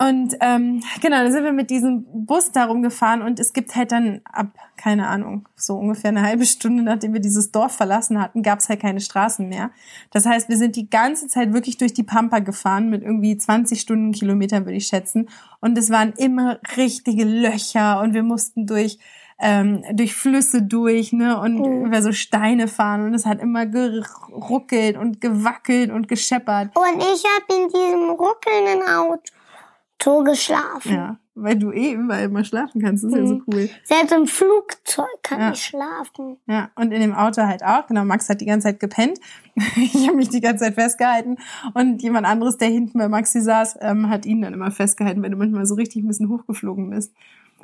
Und 0.00 0.36
ähm, 0.40 0.80
genau, 1.00 1.16
dann 1.16 1.32
sind 1.32 1.42
wir 1.42 1.52
mit 1.52 1.70
diesem 1.70 2.06
Bus 2.24 2.52
darum 2.52 2.82
gefahren 2.82 3.20
und 3.20 3.40
es 3.40 3.52
gibt 3.52 3.74
halt 3.74 3.90
dann 3.90 4.20
ab, 4.24 4.46
keine 4.76 5.08
Ahnung, 5.08 5.48
so 5.56 5.74
ungefähr 5.74 6.10
eine 6.10 6.22
halbe 6.22 6.46
Stunde, 6.46 6.84
nachdem 6.84 7.14
wir 7.14 7.20
dieses 7.20 7.50
Dorf 7.50 7.76
verlassen 7.76 8.20
hatten, 8.20 8.44
gab 8.44 8.60
es 8.60 8.68
halt 8.68 8.78
keine 8.78 9.00
Straßen 9.00 9.48
mehr. 9.48 9.70
Das 10.12 10.24
heißt, 10.24 10.48
wir 10.48 10.56
sind 10.56 10.76
die 10.76 10.88
ganze 10.88 11.26
Zeit 11.26 11.52
wirklich 11.52 11.78
durch 11.78 11.94
die 11.94 12.04
Pampa 12.04 12.38
gefahren 12.38 12.90
mit 12.90 13.02
irgendwie 13.02 13.36
20 13.36 13.80
Stundenkilometern, 13.80 14.66
würde 14.66 14.76
ich 14.76 14.86
schätzen. 14.86 15.28
Und 15.60 15.76
es 15.76 15.90
waren 15.90 16.12
immer 16.12 16.60
richtige 16.76 17.24
Löcher 17.24 18.00
und 18.00 18.14
wir 18.14 18.22
mussten 18.22 18.66
durch 18.68 19.00
ähm, 19.40 19.84
durch 19.92 20.14
Flüsse 20.14 20.62
durch, 20.62 21.12
ne, 21.12 21.40
und 21.40 21.58
mhm. 21.58 21.86
über 21.86 22.02
so 22.02 22.10
Steine 22.10 22.66
fahren 22.66 23.04
und 23.04 23.14
es 23.14 23.24
hat 23.24 23.40
immer 23.40 23.66
geruckelt 23.66 24.96
und 24.96 25.20
gewackelt 25.20 25.92
und 25.92 26.08
gescheppert. 26.08 26.76
Und 26.76 26.98
ich 26.98 27.22
habe 27.24 27.62
in 27.62 27.68
diesem 27.68 28.10
ruckelnden 28.10 28.82
Auto 28.88 29.37
geschlafen. 29.98 30.94
Ja, 30.94 31.18
weil 31.34 31.56
du 31.56 31.72
eh 31.72 31.92
überall 31.92 32.24
immer 32.24 32.44
schlafen 32.44 32.82
kannst, 32.82 33.04
das 33.04 33.12
ist 33.12 33.18
mhm. 33.18 33.24
ja 33.24 33.28
so 33.28 33.34
mhm. 33.34 33.44
cool. 33.46 33.70
Selbst 33.84 34.12
im 34.12 34.26
Flugzeug 34.26 35.06
kann 35.22 35.40
ja. 35.40 35.52
ich 35.52 35.62
schlafen. 35.62 36.36
Ja, 36.46 36.70
und 36.74 36.92
in 36.92 37.00
dem 37.00 37.14
Auto 37.14 37.42
halt 37.42 37.64
auch. 37.64 37.86
Genau, 37.86 38.04
Max 38.04 38.28
hat 38.28 38.40
die 38.40 38.46
ganze 38.46 38.68
Zeit 38.68 38.80
gepennt. 38.80 39.18
ich 39.76 40.06
habe 40.06 40.16
mich 40.16 40.28
die 40.28 40.40
ganze 40.40 40.64
Zeit 40.64 40.74
festgehalten 40.74 41.36
und 41.74 42.02
jemand 42.02 42.26
anderes, 42.26 42.58
der 42.58 42.68
hinten 42.68 42.98
bei 42.98 43.08
Maxi 43.08 43.40
saß, 43.40 43.78
ähm, 43.80 44.08
hat 44.08 44.26
ihn 44.26 44.42
dann 44.42 44.54
immer 44.54 44.70
festgehalten, 44.70 45.22
wenn 45.22 45.32
du 45.32 45.38
manchmal 45.38 45.66
so 45.66 45.74
richtig 45.74 46.02
ein 46.02 46.08
bisschen 46.08 46.28
hochgeflogen 46.28 46.90
bist. 46.90 47.12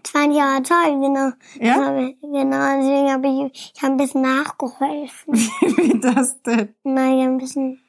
Das 0.02 0.10
fand 0.10 0.34
ich 0.34 0.40
aber 0.40 0.62
toll, 0.62 1.00
genau. 1.00 1.30
Ja? 1.58 1.76
Genau, 2.20 2.78
deswegen 2.78 3.10
habe 3.10 3.46
ich, 3.52 3.72
ich 3.74 3.82
hab 3.82 3.90
ein 3.90 3.96
bisschen 3.96 4.20
nachgeholfen. 4.20 5.34
Wie 5.34 6.00
das 6.00 6.42
denn? 6.42 6.74
Nein, 6.84 7.20
ein 7.20 7.38
bisschen. 7.38 7.80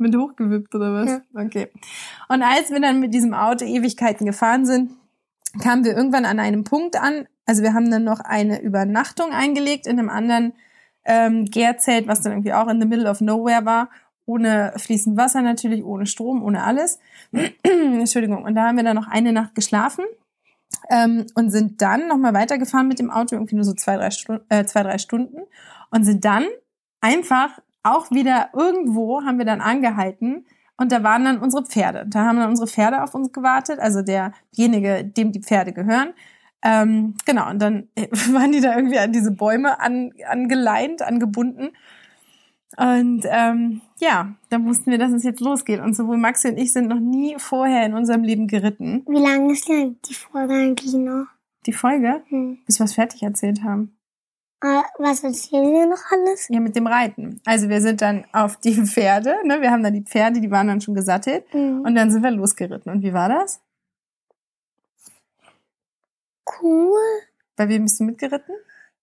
Mit 0.00 0.16
hochgewippt 0.16 0.74
oder 0.74 0.94
was? 0.94 1.08
Ja. 1.08 1.20
Okay. 1.34 1.68
Und 2.28 2.42
als 2.42 2.70
wir 2.70 2.80
dann 2.80 3.00
mit 3.00 3.12
diesem 3.12 3.34
Auto 3.34 3.64
Ewigkeiten 3.64 4.26
gefahren 4.26 4.64
sind, 4.64 4.92
kamen 5.62 5.84
wir 5.84 5.96
irgendwann 5.96 6.24
an 6.24 6.40
einem 6.40 6.64
Punkt 6.64 6.96
an. 6.96 7.26
Also 7.46 7.62
wir 7.62 7.74
haben 7.74 7.90
dann 7.90 8.04
noch 8.04 8.20
eine 8.20 8.62
Übernachtung 8.62 9.32
eingelegt 9.32 9.86
in 9.86 9.98
einem 9.98 10.08
anderen 10.08 10.54
ähm, 11.04 11.44
Gärzelt, 11.44 12.06
was 12.06 12.22
dann 12.22 12.32
irgendwie 12.32 12.52
auch 12.52 12.68
in 12.68 12.80
the 12.80 12.86
middle 12.86 13.10
of 13.10 13.20
nowhere 13.20 13.64
war. 13.64 13.90
Ohne 14.24 14.72
fließend 14.76 15.16
Wasser 15.16 15.42
natürlich, 15.42 15.84
ohne 15.84 16.06
Strom, 16.06 16.42
ohne 16.42 16.62
alles. 16.64 16.98
Entschuldigung. 17.62 18.44
Und 18.44 18.54
da 18.54 18.68
haben 18.68 18.76
wir 18.76 18.84
dann 18.84 18.96
noch 18.96 19.08
eine 19.08 19.32
Nacht 19.32 19.54
geschlafen 19.54 20.04
ähm, 20.88 21.26
und 21.34 21.50
sind 21.50 21.82
dann 21.82 22.08
nochmal 22.08 22.32
weitergefahren 22.32 22.88
mit 22.88 22.98
dem 22.98 23.10
Auto, 23.10 23.34
irgendwie 23.34 23.56
nur 23.56 23.64
so 23.64 23.74
zwei 23.74 23.96
drei, 23.96 24.10
Stunden, 24.10 24.44
äh, 24.48 24.64
zwei, 24.64 24.82
drei 24.82 24.98
Stunden 24.98 25.42
und 25.90 26.04
sind 26.04 26.24
dann 26.24 26.46
einfach 27.00 27.58
auch 27.82 28.10
wieder 28.10 28.50
irgendwo, 28.52 29.22
haben 29.22 29.38
wir 29.38 29.44
dann 29.44 29.60
angehalten 29.60 30.46
und 30.76 30.92
da 30.92 31.02
waren 31.02 31.24
dann 31.24 31.38
unsere 31.38 31.64
Pferde. 31.64 32.06
Da 32.08 32.24
haben 32.24 32.38
dann 32.38 32.50
unsere 32.50 32.68
Pferde 32.68 33.02
auf 33.02 33.14
uns 33.14 33.32
gewartet, 33.32 33.78
also 33.78 34.02
derjenige, 34.02 35.04
dem 35.04 35.32
die 35.32 35.42
Pferde 35.42 35.72
gehören. 35.72 36.14
Ähm, 36.62 37.14
genau, 37.26 37.50
und 37.50 37.60
dann 37.60 37.88
waren 38.32 38.52
die 38.52 38.60
da 38.60 38.76
irgendwie 38.76 38.98
an 38.98 39.12
diese 39.12 39.30
Bäume 39.30 39.80
an, 39.80 40.12
angeleint, 40.26 41.02
angebunden. 41.02 41.70
Und 42.76 43.22
ähm, 43.26 43.80
ja, 43.98 44.34
da 44.48 44.58
mussten 44.58 44.90
wir, 44.90 44.98
dass 44.98 45.12
es 45.12 45.24
jetzt 45.24 45.40
losgeht. 45.40 45.80
Und 45.80 45.94
sowohl 45.94 46.16
Maxi 46.16 46.48
und 46.48 46.56
ich 46.56 46.72
sind 46.72 46.88
noch 46.88 47.00
nie 47.00 47.34
vorher 47.38 47.84
in 47.84 47.94
unserem 47.94 48.22
Leben 48.22 48.46
geritten. 48.46 49.04
Wie 49.06 49.18
lange 49.18 49.52
ist 49.52 49.68
denn 49.68 49.98
die 50.08 50.14
Folge 50.14 50.54
eigentlich 50.54 50.94
noch? 50.94 51.26
Die 51.66 51.72
Folge? 51.72 52.22
Hm. 52.28 52.58
Bis 52.64 52.78
wir 52.78 52.84
es 52.84 52.94
fertig 52.94 53.22
erzählt 53.22 53.62
haben. 53.62 53.96
Uh, 54.62 54.82
was 54.98 55.24
erzählen 55.24 55.72
wir 55.72 55.86
noch 55.86 56.02
alles? 56.10 56.48
Ja, 56.50 56.60
mit 56.60 56.76
dem 56.76 56.86
Reiten. 56.86 57.40
Also 57.46 57.70
wir 57.70 57.80
sind 57.80 58.02
dann 58.02 58.26
auf 58.32 58.56
die 58.56 58.74
Pferde, 58.86 59.36
ne? 59.44 59.60
Wir 59.62 59.70
haben 59.70 59.82
dann 59.82 59.94
die 59.94 60.02
Pferde, 60.02 60.40
die 60.40 60.50
waren 60.50 60.68
dann 60.68 60.82
schon 60.82 60.94
gesattelt. 60.94 61.44
Mhm. 61.54 61.80
Und 61.80 61.94
dann 61.94 62.10
sind 62.10 62.22
wir 62.22 62.30
losgeritten. 62.30 62.92
Und 62.92 63.02
wie 63.02 63.14
war 63.14 63.30
das? 63.30 63.60
Cool. 66.60 66.98
Bei 67.56 67.68
wem 67.68 67.84
bist 67.84 68.00
du 68.00 68.04
mitgeritten? 68.04 68.54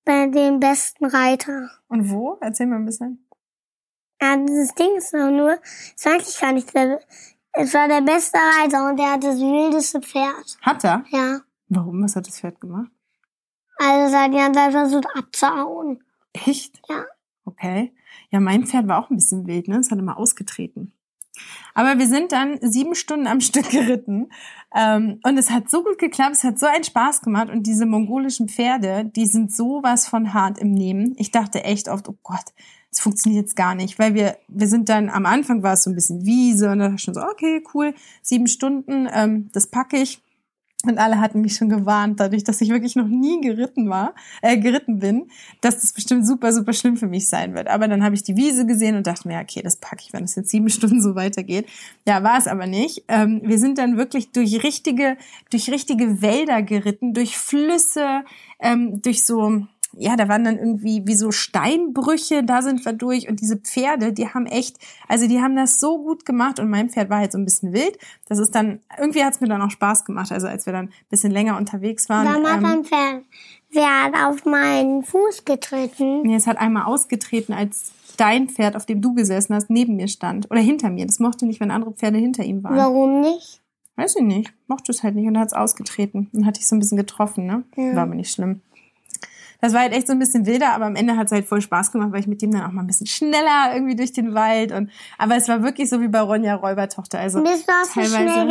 Bei 0.05 0.27
dem 0.27 0.59
besten 0.59 1.05
Reiter. 1.05 1.71
Und 1.87 2.09
wo? 2.11 2.37
Erzähl 2.39 2.67
mal 2.67 2.75
ein 2.75 2.85
bisschen. 2.85 3.27
Ja, 4.21 4.37
dieses 4.37 4.73
Ding 4.75 4.95
ist 4.95 5.13
doch 5.13 5.29
nur, 5.29 5.57
das 5.95 6.05
weiß 6.05 6.29
ich 6.29 6.39
gar 6.39 6.51
nicht, 6.51 6.71
es 7.59 7.73
war 7.73 7.87
der 7.87 8.01
beste 8.01 8.37
Reiter 8.37 8.87
und 8.89 8.97
der 8.97 9.13
hat 9.13 9.23
das 9.23 9.37
wildeste 9.37 10.01
Pferd. 10.01 10.57
Hat 10.61 10.83
er? 10.83 11.03
Ja. 11.09 11.41
Warum? 11.69 12.03
Was 12.03 12.15
hat 12.15 12.27
das 12.27 12.39
Pferd 12.39 12.59
gemacht? 12.59 12.91
Also 13.79 14.15
die 14.31 14.37
ganze 14.37 14.59
Zeit 14.59 14.71
versucht 14.71 15.07
abzuhauen. 15.15 16.03
Echt? 16.33 16.79
Ja. 16.89 17.05
Okay. 17.45 17.93
Ja, 18.31 18.39
mein 18.39 18.65
Pferd 18.65 18.87
war 18.87 19.03
auch 19.03 19.09
ein 19.09 19.17
bisschen 19.17 19.47
wild, 19.47 19.67
ne? 19.67 19.77
Es 19.77 19.91
hat 19.91 19.99
immer 19.99 20.17
ausgetreten. 20.17 20.93
Aber 21.73 21.99
wir 21.99 22.07
sind 22.07 22.31
dann 22.31 22.57
sieben 22.61 22.95
Stunden 22.95 23.27
am 23.27 23.41
Stück 23.41 23.69
geritten. 23.69 24.29
Ähm, 24.75 25.19
und 25.23 25.37
es 25.37 25.49
hat 25.49 25.69
so 25.69 25.83
gut 25.83 25.99
geklappt, 25.99 26.35
es 26.35 26.43
hat 26.43 26.59
so 26.59 26.65
einen 26.65 26.83
Spaß 26.83 27.21
gemacht. 27.21 27.49
Und 27.49 27.63
diese 27.63 27.85
mongolischen 27.85 28.49
Pferde, 28.49 29.05
die 29.05 29.25
sind 29.25 29.55
sowas 29.55 30.07
von 30.07 30.33
hart 30.33 30.57
im 30.57 30.73
Nehmen. 30.73 31.15
Ich 31.17 31.31
dachte 31.31 31.63
echt 31.63 31.87
oft, 31.87 32.09
oh 32.09 32.17
Gott, 32.23 32.53
es 32.91 32.99
funktioniert 32.99 33.45
jetzt 33.45 33.55
gar 33.55 33.75
nicht, 33.75 33.99
weil 33.99 34.13
wir, 34.13 34.37
wir 34.47 34.67
sind 34.67 34.89
dann, 34.89 35.09
am 35.09 35.25
Anfang 35.25 35.61
war 35.61 35.73
es 35.73 35.83
so 35.83 35.89
ein 35.89 35.95
bisschen 35.95 36.25
Wiese 36.25 36.71
und 36.71 36.79
dann 36.79 36.97
schon 36.97 37.13
so, 37.13 37.21
okay, 37.21 37.63
cool, 37.73 37.93
sieben 38.21 38.47
Stunden, 38.47 39.07
ähm, 39.13 39.49
das 39.53 39.67
packe 39.67 39.97
ich. 39.97 40.21
Und 40.87 40.97
alle 40.97 41.19
hatten 41.19 41.41
mich 41.41 41.55
schon 41.55 41.69
gewarnt, 41.69 42.19
dadurch, 42.19 42.43
dass 42.43 42.61
ich 42.61 42.69
wirklich 42.69 42.95
noch 42.95 43.07
nie 43.07 43.41
geritten 43.41 43.89
war, 43.89 44.15
äh, 44.41 44.57
geritten 44.57 44.99
bin, 44.99 45.29
dass 45.61 45.81
das 45.81 45.93
bestimmt 45.93 46.25
super, 46.25 46.53
super 46.53 46.73
schlimm 46.73 46.97
für 46.97 47.07
mich 47.07 47.27
sein 47.27 47.53
wird. 47.53 47.67
Aber 47.67 47.87
dann 47.87 48.03
habe 48.03 48.15
ich 48.15 48.23
die 48.23 48.35
Wiese 48.35 48.65
gesehen 48.65 48.95
und 48.95 49.07
dachte 49.07 49.27
mir, 49.27 49.39
okay, 49.39 49.61
das 49.61 49.75
packe 49.77 50.03
ich, 50.05 50.13
wenn 50.13 50.23
es 50.23 50.35
jetzt 50.35 50.49
sieben 50.49 50.69
Stunden 50.77 51.01
so 51.01 51.15
weitergeht. 51.15 51.67
Ja, 52.07 52.23
war 52.23 52.37
es 52.37 52.47
aber 52.47 52.67
nicht. 52.67 53.03
Ähm, 53.07 53.41
wir 53.43 53.59
sind 53.59 53.77
dann 53.77 53.97
wirklich 53.97 54.31
durch 54.31 54.63
richtige, 54.63 55.17
durch 55.49 55.69
richtige 55.69 56.21
Wälder 56.21 56.61
geritten, 56.61 57.13
durch 57.13 57.37
Flüsse, 57.37 58.23
ähm, 58.59 59.01
durch 59.01 59.25
so, 59.25 59.67
ja, 59.99 60.15
da 60.15 60.27
waren 60.27 60.43
dann 60.43 60.57
irgendwie 60.57 61.01
wie 61.05 61.15
so 61.15 61.31
Steinbrüche, 61.31 62.43
da 62.43 62.61
sind 62.61 62.85
wir 62.85 62.93
durch 62.93 63.27
und 63.27 63.41
diese 63.41 63.57
Pferde, 63.57 64.13
die 64.13 64.27
haben 64.27 64.45
echt, 64.45 64.77
also 65.07 65.27
die 65.27 65.41
haben 65.41 65.55
das 65.55 65.79
so 65.79 65.97
gut 65.97 66.25
gemacht 66.25 66.59
und 66.59 66.69
mein 66.69 66.89
Pferd 66.89 67.09
war 67.09 67.19
halt 67.19 67.31
so 67.31 67.37
ein 67.37 67.45
bisschen 67.45 67.73
wild. 67.73 67.97
Das 68.27 68.39
ist 68.39 68.53
dann, 68.53 68.79
irgendwie 68.97 69.23
hat 69.23 69.33
es 69.33 69.41
mir 69.41 69.47
dann 69.47 69.61
auch 69.61 69.71
Spaß 69.71 70.05
gemacht, 70.05 70.31
also 70.31 70.47
als 70.47 70.65
wir 70.65 70.73
dann 70.73 70.87
ein 70.87 70.93
bisschen 71.09 71.31
länger 71.31 71.57
unterwegs 71.57 72.09
waren. 72.09 72.27
Hat 72.29 72.37
ähm, 72.37 72.65
ein 72.65 72.83
Pferd, 72.83 73.23
hat 73.75 74.13
auf 74.27 74.45
meinen 74.45 75.03
Fuß 75.03 75.45
getreten? 75.45 76.21
Nee, 76.23 76.35
es 76.35 76.47
hat 76.47 76.57
einmal 76.57 76.85
ausgetreten, 76.85 77.53
als 77.53 77.91
dein 78.17 78.49
Pferd, 78.49 78.75
auf 78.75 78.85
dem 78.85 79.01
du 79.01 79.13
gesessen 79.13 79.55
hast, 79.55 79.69
neben 79.69 79.95
mir 79.95 80.07
stand 80.07 80.49
oder 80.51 80.59
hinter 80.59 80.89
mir. 80.89 81.05
Das 81.05 81.19
mochte 81.19 81.45
nicht, 81.45 81.59
wenn 81.59 81.71
andere 81.71 81.91
Pferde 81.91 82.17
hinter 82.17 82.43
ihm 82.43 82.63
waren. 82.63 82.77
Warum 82.77 83.21
nicht? 83.21 83.61
Weiß 83.95 84.15
ich 84.15 84.23
nicht. 84.23 84.53
Mochte 84.67 84.91
es 84.91 85.01
halt 85.01 85.15
nicht 85.15 85.27
und 85.27 85.39
hat 85.39 85.47
es 85.47 85.53
ausgetreten 85.53 86.29
und 86.31 86.45
hat 86.45 86.57
dich 86.57 86.67
so 86.67 86.75
ein 86.75 86.79
bisschen 86.79 86.97
getroffen, 86.97 87.45
ne? 87.47 87.63
Ja. 87.75 87.95
War 87.95 88.03
aber 88.03 88.15
nicht 88.15 88.31
schlimm. 88.31 88.61
Das 89.61 89.73
war 89.73 89.81
halt 89.81 89.93
echt 89.93 90.07
so 90.07 90.13
ein 90.13 90.19
bisschen 90.19 90.45
wilder, 90.45 90.73
aber 90.73 90.85
am 90.85 90.95
Ende 90.95 91.15
hat 91.15 91.27
es 91.27 91.31
halt 91.31 91.45
voll 91.45 91.61
Spaß 91.61 91.91
gemacht, 91.91 92.11
weil 92.11 92.19
ich 92.19 92.27
mit 92.27 92.41
dem 92.41 92.51
dann 92.51 92.63
auch 92.63 92.71
mal 92.71 92.81
ein 92.81 92.87
bisschen 92.87 93.07
schneller 93.07 93.73
irgendwie 93.73 93.95
durch 93.95 94.13
den 94.13 94.33
Wald 94.33 94.71
und 94.71 94.91
aber 95.17 95.35
es 95.35 95.47
war 95.47 95.63
wirklich 95.63 95.89
so 95.89 96.01
wie 96.01 96.07
bei 96.07 96.21
Ronja 96.21 96.55
Räubertochter. 96.55 97.19
Also 97.19 97.43
bist 97.43 97.67
du 97.67 97.71
auch 97.71 97.85
so 97.85 98.01
schnell 98.03 98.47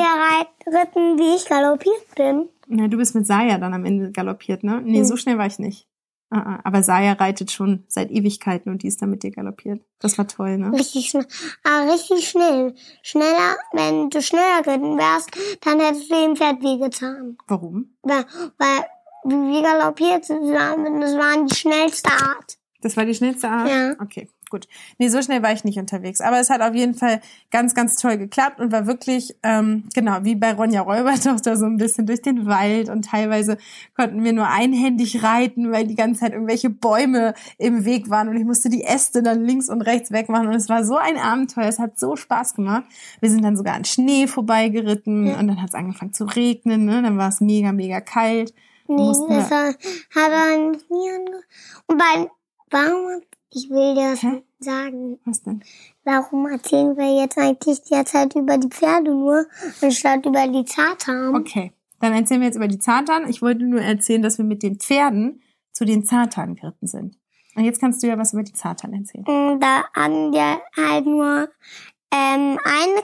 geritten, 0.65 1.19
wie 1.19 1.37
ich 1.37 1.49
galoppiert 1.49 2.15
bin? 2.17 2.49
Na, 2.69 2.89
du 2.89 2.97
bist 2.97 3.15
mit 3.15 3.27
Saya 3.27 3.59
dann 3.59 3.75
am 3.75 3.85
Ende 3.85 4.11
galoppiert, 4.11 4.65
ne? 4.65 4.81
Nee, 4.85 4.99
hm. 4.99 5.05
so 5.05 5.17
schnell 5.17 5.39
war 5.39 5.47
ich 5.47 5.59
nicht. 5.59 5.87
Uh 6.35 6.39
-uh. 6.39 6.59
Aber 6.65 6.83
Saya 6.83 7.13
reitet 7.13 7.53
schon 7.53 7.85
seit 7.87 8.11
Ewigkeiten 8.11 8.73
und 8.73 8.83
die 8.83 8.89
ist 8.89 9.01
dann 9.01 9.11
mit 9.11 9.23
dir 9.23 9.31
galoppiert. 9.31 9.83
Das 10.01 10.19
war 10.19 10.27
toll, 10.27 10.59
ne? 10.59 10.73
Richtig 10.73 11.11
schnell. 11.11 11.27
Ah, 11.63 11.83
richtig 11.93 12.29
schnell. 12.29 12.75
Schneller, 13.03 13.57
wenn 13.73 14.11
du 14.11 14.21
schneller 14.21 14.63
geritten 14.65 14.99
wärst, 14.99 15.31
dann 15.61 15.79
hättest 15.79 16.11
du 16.11 16.15
dem 16.17 16.35
Pferd 16.35 16.63
wehgetan. 16.63 17.39
Warum? 17.47 17.97
Weil, 18.03 18.25
weil 18.59 18.85
wie 19.29 19.63
galoppiert 19.63 20.25
zusammen. 20.25 21.01
Das 21.01 21.17
war 21.17 21.45
die 21.45 21.55
schnellste 21.55 22.11
Art. 22.11 22.59
Das 22.87 22.97
war 22.97 23.05
die 23.05 23.15
schnellste 23.15 23.49
Art? 23.49 23.69
Ja. 23.69 23.95
Okay, 24.01 24.29
gut. 24.49 24.69
Nee, 24.99 25.09
so 25.09 25.21
schnell 25.23 25.43
war 25.43 25.53
ich 25.53 25.65
nicht 25.65 25.79
unterwegs. 25.79 26.21
Aber 26.21 26.39
es 26.39 26.51
hat 26.51 26.61
auf 26.61 26.75
jeden 26.75 26.95
Fall 26.95 27.21
ganz, 27.51 27.75
ganz 27.75 27.97
toll 27.97 28.17
geklappt 28.17 28.61
und 28.61 28.71
war 28.71 28.87
wirklich, 28.87 29.35
ähm, 29.43 29.89
genau, 29.95 30.19
wie 30.23 30.35
bei 30.35 30.53
Ronja 30.53 30.83
Räubertochter 30.83 31.57
so 31.57 31.67
ein 31.67 31.79
bisschen 31.79 32.07
durch 32.07 32.23
den 32.23 32.47
Wald 32.47 32.89
und 32.89 33.07
teilweise 33.07 33.59
konnten 33.97 34.23
wir 34.23 34.33
nur 34.33 34.49
einhändig 34.49 35.23
reiten, 35.25 35.73
weil 35.73 35.87
die 35.87 35.97
ganze 35.97 36.21
Zeit 36.21 36.33
irgendwelche 36.33 36.71
Bäume 36.71 37.35
im 37.59 37.85
Weg 37.85 38.09
waren 38.11 38.29
und 38.29 38.37
ich 38.37 38.45
musste 38.45 38.69
die 38.69 38.85
Äste 38.85 39.23
dann 39.23 39.43
links 39.45 39.69
und 39.69 39.83
rechts 39.83 40.13
wegmachen 40.13 40.47
und 40.47 40.55
es 40.55 40.69
war 40.69 40.85
so 40.85 40.97
ein 40.97 41.17
Abenteuer. 41.17 41.67
Es 41.67 41.79
hat 41.79 41.99
so 41.99 42.15
Spaß 42.15 42.55
gemacht. 42.55 42.85
Wir 43.21 43.31
sind 43.31 43.43
dann 43.43 43.57
sogar 43.57 43.75
an 43.75 43.85
Schnee 43.85 44.27
vorbeigeritten 44.27 45.27
ja. 45.27 45.39
und 45.39 45.49
dann 45.49 45.61
hat 45.61 45.71
es 45.71 45.75
angefangen 45.75 46.13
zu 46.13 46.25
regnen, 46.25 46.85
ne? 46.85 47.03
Dann 47.03 47.19
war 47.19 47.31
es 47.31 47.41
mega, 47.41 47.73
mega 47.73 48.01
kalt. 48.01 48.55
Nee, 48.89 49.13
das 49.29 49.51
war, 49.51 49.69
hat 49.69 50.33
er 50.33 50.59
nie 50.59 51.11
ange 51.11 51.43
Und 51.87 51.99
bei, 51.99 52.31
warum, 52.71 53.23
ich 53.51 53.71
will 53.71 53.95
dir 53.95 54.11
das 54.11 54.23
Hä? 54.23 54.43
sagen. 54.59 55.19
Was 55.25 55.43
denn? 55.43 55.63
Warum 56.05 56.47
erzählen 56.47 56.97
wir 56.97 57.21
jetzt 57.21 57.39
eigentlich 57.39 57.83
derzeit 57.83 58.35
über 58.35 58.59
die 58.59 58.69
Pferde 58.69 59.11
nur, 59.11 59.47
anstatt 59.81 60.25
über 60.27 60.47
die 60.47 60.65
Zartan? 60.65 61.35
Okay, 61.37 61.73
dann 62.01 62.13
erzählen 62.13 62.41
wir 62.41 62.49
jetzt 62.49 62.57
über 62.57 62.69
die 62.69 62.79
Zartan. 62.79 63.29
Ich 63.29 63.43
wollte 63.43 63.65
nur 63.65 63.81
erzählen, 63.81 64.23
dass 64.23 64.39
wir 64.39 64.45
mit 64.45 64.63
den 64.63 64.79
Pferden 64.79 65.43
zu 65.73 65.85
den 65.85 66.05
Zartan 66.05 66.55
geritten 66.55 66.87
sind. 66.87 67.17
Und 67.55 67.65
jetzt 67.65 67.81
kannst 67.81 68.03
du 68.03 68.07
ja 68.07 68.19
was 68.19 68.35
über 68.35 68.43
die 68.43 68.53
Zartan 68.53 68.93
erzählen. 68.93 69.25
Mm, 69.25 69.61
da 69.61 69.85
haben 69.95 70.33
wir 70.33 70.61
halt 70.77 71.07
nur 71.07 71.49
ähm, 72.13 72.59
eine 72.65 73.03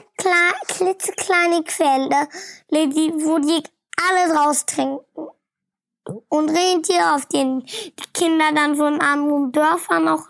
klitzekleine 0.67 1.63
Quelle, 1.63 2.27
wo 2.69 3.39
die 3.39 3.63
alles 3.97 4.35
raustrinken. 4.35 4.99
Und 6.05 6.49
Rentier, 6.49 7.15
auf 7.15 7.25
denen 7.27 7.61
die 7.61 8.13
Kinder 8.13 8.51
dann 8.53 8.75
von 8.75 8.99
armen 8.99 9.51
Dörfern 9.51 10.05
noch 10.05 10.27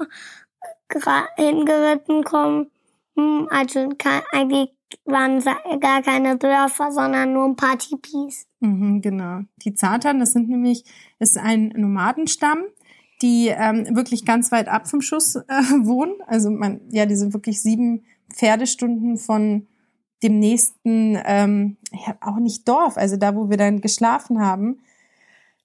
hingeritten 1.36 2.24
kommen. 2.24 2.70
Hm, 3.16 3.48
also 3.50 3.90
eigentlich 4.32 4.70
waren 5.06 5.44
gar 5.80 6.02
keine 6.04 6.38
Dörfer, 6.38 6.92
sondern 6.92 7.34
nur 7.34 7.46
ein 7.46 7.56
paar 7.56 7.78
Tipis. 7.78 8.48
Mhm, 8.60 9.02
genau. 9.02 9.42
Die 9.64 9.74
Zartan, 9.74 10.20
das 10.20 10.34
sind 10.34 10.50
nämlich, 10.50 10.84
ist 11.20 11.38
ein 11.38 11.74
Nomadenstamm, 11.76 12.66
die 13.22 13.48
ähm, 13.48 13.96
wirklich 13.96 14.26
ganz 14.26 14.52
weit 14.52 14.68
ab 14.68 14.88
vom 14.88 15.02
Schuss 15.02 15.36
äh, 15.36 15.42
wohnen. 15.84 16.16
Also 16.28 16.50
man, 16.52 16.82
ja, 16.90 17.06
die 17.06 17.16
sind 17.16 17.34
wirklich 17.34 17.62
sieben 17.62 18.06
Pferdestunden 18.32 19.18
von 19.18 19.68
dem 20.22 20.40
nächsten, 20.40 21.20
ähm, 21.26 21.78
ja, 21.92 22.16
auch 22.22 22.38
nicht 22.38 22.68
Dorf, 22.68 22.98
also 22.98 23.18
da, 23.18 23.36
wo 23.36 23.50
wir 23.50 23.58
dann 23.58 23.82
geschlafen 23.82 24.40
haben. 24.40 24.80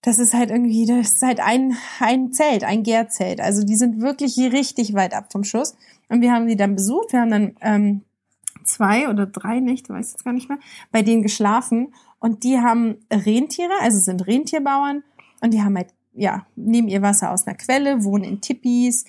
Das 0.03 0.19
ist 0.19 0.33
halt 0.33 0.51
irgendwie, 0.51 0.87
das 0.87 1.15
ist 1.15 1.23
halt 1.23 1.41
ein, 1.41 1.77
ein 1.99 2.33
Zelt, 2.33 2.65
ein 2.65 2.83
Gärzelt. 2.83 3.41
Also 3.41 3.65
die 3.65 3.77
sind 3.77 4.01
wirklich 4.01 4.39
richtig 4.39 4.95
weit 4.95 5.13
ab 5.13 5.33
vom 5.33 5.45
Schuss. 5.45 5.77
Und 6.09 6.21
wir 6.21 6.33
haben 6.33 6.47
die 6.47 6.57
dann 6.57 6.77
besucht. 6.77 7.13
Wir 7.13 7.21
haben 7.21 7.31
dann 7.31 7.57
ähm, 7.61 8.03
zwei 8.65 9.09
oder 9.09 9.27
drei 9.27 9.61
Nächte, 9.61 9.93
weiß 9.93 10.07
ich 10.07 10.13
jetzt 10.13 10.25
gar 10.25 10.33
nicht 10.33 10.49
mehr, 10.49 10.59
bei 10.93 11.03
denen 11.03 11.23
geschlafen. 11.23 11.95
Und 12.21 12.45
die 12.45 12.59
haben 12.61 12.97
Rentiere, 13.13 13.73
also 13.81 13.99
sind 13.99 14.27
Rentierbauern. 14.27 15.03
Und 15.41 15.53
die 15.53 15.63
haben 15.63 15.77
halt, 15.77 15.89
ja, 16.15 16.47
nehmen 16.57 16.89
ihr 16.89 17.03
Wasser 17.03 17.33
aus 17.33 17.47
einer 17.47 17.57
Quelle, 17.57 18.05
wohnen 18.05 18.25
in 18.25 18.41
Tippis. 18.41 19.05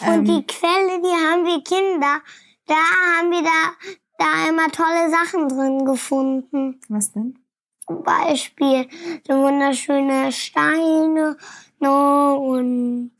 Und 0.00 0.24
die 0.24 0.32
ähm, 0.32 0.46
Quelle, 0.46 1.00
die 1.00 1.30
haben 1.30 1.44
wir 1.44 1.62
Kinder. 1.62 2.20
Da 2.66 2.74
haben 2.74 3.30
wir 3.30 3.42
da, 3.42 3.72
da 4.18 4.48
immer 4.48 4.68
tolle 4.70 5.10
Sachen 5.10 5.48
drin 5.48 5.84
gefunden. 5.84 6.80
Was 6.88 7.12
denn? 7.12 7.38
Zum 7.86 8.02
Beispiel 8.02 8.88
so 9.26 9.34
wunderschöne 9.34 10.30
Steine 10.32 11.36
no, 11.80 12.36
und 12.36 13.12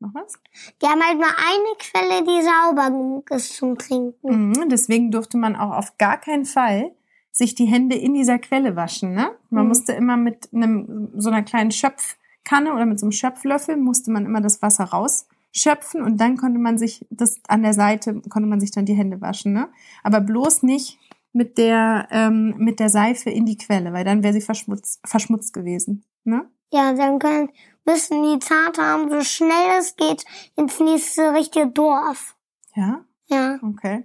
noch 0.00 0.14
was? 0.14 0.34
Die 0.82 0.86
haben 0.86 1.02
halt 1.02 1.18
nur 1.18 1.26
eine 1.26 1.74
Quelle, 1.78 2.22
die 2.22 2.42
sauber 2.42 2.90
genug 2.90 3.30
ist 3.30 3.56
zum 3.56 3.76
Trinken. 3.76 4.50
Mhm, 4.50 4.68
deswegen 4.68 5.10
durfte 5.10 5.36
man 5.36 5.56
auch 5.56 5.72
auf 5.72 5.98
gar 5.98 6.18
keinen 6.18 6.44
Fall 6.44 6.92
sich 7.32 7.54
die 7.54 7.66
Hände 7.66 7.96
in 7.96 8.14
dieser 8.14 8.38
Quelle 8.38 8.76
waschen. 8.76 9.12
Ne? 9.12 9.30
Man 9.50 9.64
mhm. 9.64 9.68
musste 9.68 9.92
immer 9.92 10.16
mit 10.16 10.48
einem 10.54 11.10
so 11.16 11.28
einer 11.28 11.42
kleinen 11.42 11.70
Schöpfkanne 11.70 12.72
oder 12.72 12.86
mit 12.86 12.98
so 12.98 13.06
einem 13.06 13.12
Schöpflöffel 13.12 13.76
musste 13.76 14.10
man 14.10 14.24
immer 14.24 14.40
das 14.40 14.62
Wasser 14.62 14.84
rausschöpfen 14.84 16.02
und 16.02 16.18
dann 16.18 16.36
konnte 16.36 16.58
man 16.58 16.78
sich 16.78 17.04
das 17.10 17.40
an 17.48 17.62
der 17.62 17.74
Seite 17.74 18.22
konnte 18.30 18.48
man 18.48 18.60
sich 18.60 18.70
dann 18.70 18.86
die 18.86 18.94
Hände 18.94 19.20
waschen. 19.20 19.52
Ne? 19.52 19.68
Aber 20.02 20.20
bloß 20.20 20.62
nicht 20.62 20.98
mit 21.36 21.58
der 21.58 22.08
ähm, 22.10 22.54
mit 22.56 22.80
der 22.80 22.88
Seife 22.88 23.28
in 23.28 23.44
die 23.44 23.58
Quelle, 23.58 23.92
weil 23.92 24.04
dann 24.04 24.22
wäre 24.22 24.32
sie 24.32 24.40
verschmutzt, 24.40 25.00
verschmutzt 25.04 25.52
gewesen. 25.52 26.04
Ne? 26.24 26.48
Ja, 26.72 26.94
dann 26.94 27.18
können 27.18 27.50
müssen 27.84 28.22
die 28.22 28.44
haben, 28.48 29.10
so 29.10 29.20
schnell 29.22 29.78
es 29.78 29.96
geht, 29.96 30.24
ins 30.56 30.80
nächste 30.80 31.32
richtige 31.34 31.68
Dorf. 31.68 32.34
Ja? 32.74 33.04
Ja. 33.28 33.58
Okay. 33.62 34.04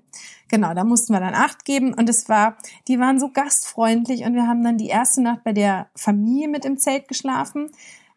Genau, 0.50 0.74
da 0.74 0.84
mussten 0.84 1.14
wir 1.14 1.20
dann 1.20 1.34
Acht 1.34 1.64
geben 1.66 1.94
und 1.94 2.10
es 2.10 2.28
war, 2.28 2.58
die 2.88 3.00
waren 3.00 3.20
so 3.20 3.30
gastfreundlich 3.30 4.24
und 4.24 4.34
wir 4.34 4.48
haben 4.48 4.64
dann 4.64 4.78
die 4.78 4.88
erste 4.88 5.22
Nacht 5.22 5.44
bei 5.44 5.54
der 5.54 5.90
Familie 5.96 6.48
mit 6.48 6.66
im 6.66 6.78
Zelt 6.78 7.08
geschlafen. 7.08 7.72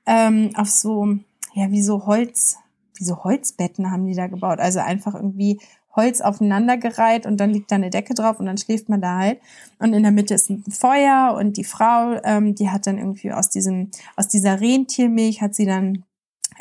Ähm, 0.07 0.51
auf 0.57 0.69
so, 0.69 1.07
ja, 1.55 1.71
wie 1.71 1.83
so 1.83 2.07
Holz, 2.07 2.57
wie 2.97 3.05
so 3.05 3.23
Holzbetten 3.23 3.91
haben 3.91 4.07
die 4.07 4.15
da 4.15 4.27
gebaut. 4.27 4.59
Also 4.59 4.81
einfach 4.81 5.15
irgendwie 5.15 5.61
Holz 5.97 6.21
aufeinandergereiht 6.21 7.27
und 7.27 7.39
dann 7.39 7.51
liegt 7.51 7.71
da 7.71 7.77
eine 7.77 7.91
Decke 7.91 8.15
drauf 8.15 8.41
und 8.41 8.47
dann 8.47 8.59
schläft 8.59 8.89
man 8.89 9.01
da 9.01 9.19
halt. 9.19 9.41
Und 9.79 9.93
in 9.93 10.03
der 10.03 10.13
Mitte 10.13 10.35
ist 10.35 10.51
ein 10.51 10.65
Feuer 10.71 11.37
und 11.39 11.57
die 11.57 11.65
Frau, 11.65 12.21
ähm, 12.25 12.55
die 12.55 12.71
hat 12.71 12.87
dann 12.87 12.99
irgendwie 12.99 13.33
aus 13.33 13.51
diesem, 13.51 13.91
aus 14.17 14.29
dieser 14.29 14.61
Rentiermilch 14.61 15.41
hat 15.41 15.55
sie 15.55 15.67
dann 15.67 16.05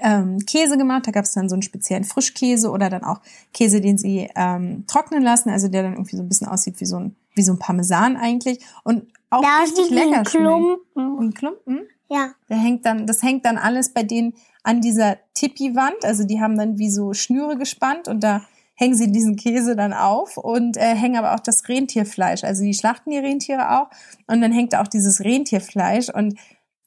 ähm, 0.02 0.40
Käse 0.40 0.78
gemacht. 0.78 1.08
Da 1.08 1.12
gab 1.12 1.26
es 1.26 1.34
dann 1.34 1.50
so 1.50 1.56
einen 1.56 1.62
speziellen 1.62 2.04
Frischkäse 2.04 2.70
oder 2.70 2.90
dann 2.90 3.04
auch 3.04 3.22
Käse, 3.54 3.82
den 3.82 3.98
sie 3.98 4.30
ähm, 4.36 4.86
trocknen 4.88 5.24
lassen, 5.24 5.50
also 5.50 5.68
der 5.68 5.84
dann 5.84 5.94
irgendwie 5.94 6.18
so 6.18 6.24
ein 6.24 6.30
bisschen 6.30 6.48
aussieht 6.48 6.80
wie 6.80 6.86
so 6.86 6.98
ein, 6.98 7.16
wie 7.36 7.44
so 7.44 7.54
ein 7.54 7.60
Parmesan 7.60 8.18
eigentlich. 8.18 8.60
Und 8.84 9.08
auch 9.30 9.42
da 9.42 9.62
richtig 9.64 9.90
lecker 9.90 10.24
Klumpen. 10.24 11.20
Ein 11.20 11.34
Klumpen? 11.34 11.88
Ja. 12.10 12.32
Der 12.50 12.58
hängt 12.58 12.86
dann, 12.86 13.08
das 13.08 13.24
hängt 13.24 13.46
dann 13.46 13.58
alles 13.58 13.90
bei 13.90 14.04
denen 14.04 14.34
an 14.62 14.82
dieser 14.82 15.18
Tippi-Wand. 15.34 16.06
Also 16.06 16.24
die 16.24 16.40
haben 16.40 16.58
dann 16.58 16.78
wie 16.78 16.90
so 16.90 17.14
Schnüre 17.14 17.58
gespannt 17.58 18.08
und 18.08 18.24
da 18.24 18.44
hängen 18.84 18.96
sie 18.96 19.12
diesen 19.12 19.38
Käse 19.38 19.78
dann 19.78 19.94
auf 19.94 20.38
und 20.38 20.76
äh, 20.76 20.94
hängen 20.96 21.16
aber 21.16 21.34
auch 21.34 21.40
das 21.40 21.70
Rentierfleisch. 21.70 22.44
Also 22.44 22.64
die 22.64 22.74
schlachten 22.74 23.12
die 23.12 23.18
Rentiere 23.18 23.80
auch 23.80 23.88
und 24.28 24.42
dann 24.42 24.52
hängt 24.52 24.76
auch 24.76 24.88
dieses 24.88 25.24
Rentierfleisch 25.24 26.10
und 26.10 26.38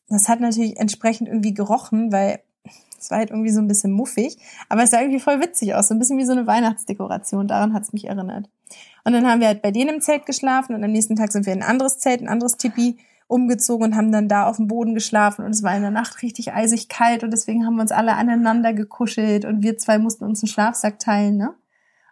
das 0.09 0.29
hat 0.29 0.41
natürlich 0.41 0.77
entsprechend 0.77 1.29
irgendwie 1.29 1.55
gerochen, 1.55 2.13
weil 2.13 2.41
es 2.99 3.11
war 3.11 3.19
halt 3.19 3.31
irgendwie 3.31 3.51
so 3.51 3.61
ein 3.61 3.69
bisschen 3.69 3.93
muffig, 3.93 4.37
aber 4.69 4.83
es 4.83 4.91
sah 4.91 5.01
irgendwie 5.01 5.21
voll 5.21 5.41
witzig 5.41 5.75
aus, 5.75 5.89
so 5.89 5.95
ein 5.95 5.99
bisschen 5.99 6.19
wie 6.19 6.25
so 6.25 6.33
eine 6.33 6.47
Weihnachtsdekoration. 6.47 7.49
Daran 7.49 7.73
hat 7.73 7.83
es 7.83 7.93
mich 7.93 8.07
erinnert. 8.07 8.49
Und 9.05 9.13
dann 9.13 9.27
haben 9.27 9.41
wir 9.41 9.49
halt 9.49 9.63
bei 9.63 9.71
denen 9.71 9.97
im 9.97 10.01
Zelt 10.01 10.27
geschlafen 10.27 10.75
und 10.75 10.85
am 10.85 10.93
nächsten 10.93 11.17
Tag 11.17 11.33
sind 11.33 11.47
wir 11.47 11.53
in 11.55 11.63
ein 11.63 11.69
anderes 11.69 11.99
Zelt, 11.99 12.21
ein 12.21 12.29
anderes 12.29 12.57
Tipi 12.57 12.99
umgezogen 13.27 13.87
und 13.87 13.97
haben 13.97 14.13
dann 14.13 14.29
da 14.29 14.47
auf 14.47 14.57
dem 14.57 14.69
Boden 14.69 14.95
geschlafen 14.95 15.45
und 15.45 15.53
es 15.53 15.63
war 15.63 15.75
in 15.75 15.83
der 15.83 15.91
Nacht 15.91 16.23
richtig 16.23 16.53
eisig 16.53 16.89
kalt 16.89 17.25
und 17.25 17.31
deswegen 17.31 17.65
haben 17.65 17.77
wir 17.77 17.83
uns 17.83 17.93
alle 17.93 18.15
aneinander 18.15 18.73
gekuschelt 18.73 19.45
und 19.45 19.63
wir 19.63 19.79
zwei 19.79 19.99
mussten 19.99 20.25
uns 20.25 20.43
einen 20.43 20.49
Schlafsack 20.49 20.99
teilen, 20.99 21.37
ne? 21.37 21.55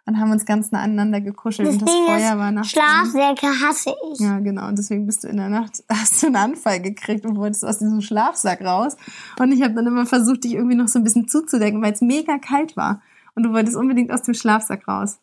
Und 0.05 0.19
haben 0.19 0.31
uns 0.31 0.45
ganz 0.45 0.71
nah 0.71 0.81
aneinander 0.81 1.19
gekuschelt 1.19 1.67
das 1.67 1.75
und 1.75 1.81
das 1.81 1.89
Feuer 1.89 2.37
war 2.37 2.51
nachts. 2.51 2.69
Schlafsäcke 2.69 3.47
hasse 3.47 3.95
ich. 4.11 4.19
Ja, 4.19 4.39
genau. 4.39 4.67
Und 4.67 4.77
deswegen 4.77 5.07
bist 5.07 5.23
du 5.23 5.27
in 5.27 5.37
der 5.37 5.49
Nacht, 5.49 5.83
hast 5.89 6.21
du 6.21 6.27
einen 6.27 6.35
Anfall 6.35 6.79
gekriegt 6.79 7.25
und 7.25 7.37
wolltest 7.37 7.65
aus 7.65 7.79
diesem 7.79 8.01
Schlafsack 8.01 8.61
raus. 8.61 8.95
Und 9.39 9.51
ich 9.51 9.63
habe 9.63 9.73
dann 9.73 9.87
immer 9.87 10.05
versucht, 10.05 10.43
dich 10.43 10.53
irgendwie 10.53 10.75
noch 10.75 10.87
so 10.87 10.99
ein 10.99 11.03
bisschen 11.03 11.27
zuzudecken, 11.27 11.81
weil 11.81 11.93
es 11.93 12.01
mega 12.01 12.37
kalt 12.37 12.77
war. 12.77 13.01
Und 13.33 13.43
du 13.43 13.51
wolltest 13.51 13.75
unbedingt 13.75 14.11
aus 14.11 14.21
dem 14.21 14.33
Schlafsack 14.33 14.87
raus. 14.87 15.17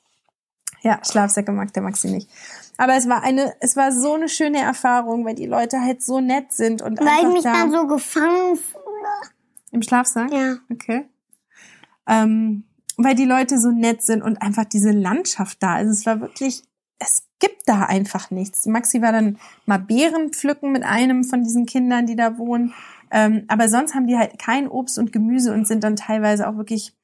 Ja, 0.82 0.98
Schlafsäcke 1.04 1.52
mag 1.52 1.72
der 1.72 1.82
Maxi 1.84 2.10
nicht. 2.10 2.28
Aber 2.76 2.94
es 2.94 3.08
war 3.08 3.22
eine, 3.22 3.54
es 3.60 3.76
war 3.76 3.92
so 3.92 4.14
eine 4.14 4.28
schöne 4.28 4.58
Erfahrung, 4.58 5.24
weil 5.24 5.36
die 5.36 5.46
Leute 5.46 5.80
halt 5.80 6.02
so 6.02 6.20
nett 6.20 6.52
sind 6.52 6.82
und 6.82 6.98
weil 6.98 7.06
einfach 7.06 7.28
ich 7.28 7.34
mich 7.34 7.42
da 7.44 7.52
dann 7.52 7.70
so 7.70 7.86
gefangen 7.86 8.56
fühle. 8.56 8.82
Im 9.70 9.82
Schlafsack? 9.82 10.32
Ja. 10.32 10.56
Okay. 10.70 11.08
Ähm, 12.08 12.64
weil 13.04 13.14
die 13.14 13.24
Leute 13.24 13.58
so 13.58 13.70
nett 13.70 14.02
sind 14.02 14.22
und 14.22 14.40
einfach 14.42 14.64
diese 14.64 14.90
Landschaft 14.90 15.62
da 15.62 15.80
ist. 15.80 15.90
Es 15.90 16.06
war 16.06 16.20
wirklich, 16.20 16.62
es 16.98 17.24
gibt 17.38 17.62
da 17.66 17.84
einfach 17.84 18.30
nichts. 18.30 18.66
Maxi 18.66 19.02
war 19.02 19.12
dann 19.12 19.38
mal 19.66 19.78
Beeren 19.78 20.30
pflücken 20.30 20.72
mit 20.72 20.84
einem 20.84 21.24
von 21.24 21.42
diesen 21.42 21.66
Kindern, 21.66 22.06
die 22.06 22.16
da 22.16 22.38
wohnen. 22.38 22.72
Ähm, 23.10 23.44
aber 23.48 23.68
sonst 23.68 23.94
haben 23.94 24.06
die 24.06 24.16
halt 24.16 24.38
kein 24.38 24.68
Obst 24.68 24.98
und 24.98 25.12
Gemüse 25.12 25.52
und 25.52 25.66
sind 25.66 25.84
dann 25.84 25.96
teilweise 25.96 26.48
auch 26.48 26.56
wirklich, 26.56 26.94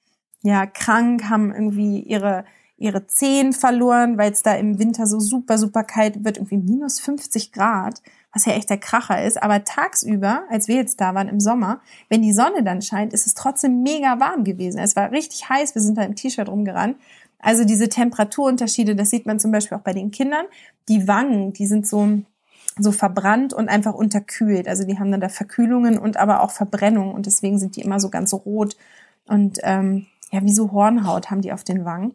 ja, 0.42 0.66
krank, 0.66 1.28
haben 1.28 1.52
irgendwie 1.52 2.00
ihre, 2.00 2.44
ihre 2.76 3.06
Zehen 3.06 3.52
verloren, 3.52 4.16
weil 4.16 4.32
es 4.32 4.42
da 4.42 4.54
im 4.54 4.78
Winter 4.78 5.06
so 5.06 5.20
super, 5.20 5.58
super 5.58 5.84
kalt 5.84 6.24
wird, 6.24 6.38
irgendwie 6.38 6.58
minus 6.58 7.00
50 7.00 7.52
Grad 7.52 8.00
was 8.38 8.44
ja 8.44 8.52
echt 8.52 8.70
der 8.70 8.78
Kracher 8.78 9.24
ist. 9.24 9.42
Aber 9.42 9.64
tagsüber, 9.64 10.44
als 10.48 10.68
wir 10.68 10.76
jetzt 10.76 11.00
da 11.00 11.12
waren 11.12 11.28
im 11.28 11.40
Sommer, 11.40 11.80
wenn 12.08 12.22
die 12.22 12.32
Sonne 12.32 12.62
dann 12.62 12.82
scheint, 12.82 13.12
ist 13.12 13.26
es 13.26 13.34
trotzdem 13.34 13.82
mega 13.82 14.20
warm 14.20 14.44
gewesen. 14.44 14.78
Es 14.78 14.94
war 14.94 15.10
richtig 15.10 15.48
heiß, 15.48 15.74
wir 15.74 15.82
sind 15.82 15.98
da 15.98 16.02
im 16.02 16.14
T-Shirt 16.14 16.48
rumgerannt. 16.48 16.96
Also 17.40 17.64
diese 17.64 17.88
Temperaturunterschiede, 17.88 18.94
das 18.94 19.10
sieht 19.10 19.26
man 19.26 19.40
zum 19.40 19.50
Beispiel 19.50 19.76
auch 19.76 19.82
bei 19.82 19.92
den 19.92 20.12
Kindern. 20.12 20.46
Die 20.88 21.08
Wangen, 21.08 21.52
die 21.52 21.66
sind 21.66 21.88
so, 21.88 22.20
so 22.78 22.92
verbrannt 22.92 23.52
und 23.52 23.68
einfach 23.68 23.94
unterkühlt. 23.94 24.68
Also 24.68 24.84
die 24.84 25.00
haben 25.00 25.10
dann 25.10 25.20
da 25.20 25.28
Verkühlungen 25.28 25.98
und 25.98 26.16
aber 26.16 26.42
auch 26.42 26.52
Verbrennungen 26.52 27.12
und 27.12 27.26
deswegen 27.26 27.58
sind 27.58 27.74
die 27.74 27.80
immer 27.80 27.98
so 27.98 28.08
ganz 28.08 28.32
rot 28.32 28.76
und 29.26 29.58
ähm, 29.64 30.06
ja, 30.30 30.42
wie 30.42 30.52
so 30.52 30.72
Hornhaut 30.72 31.30
haben 31.30 31.42
die 31.42 31.52
auf 31.52 31.64
den 31.64 31.84
Wangen. 31.84 32.14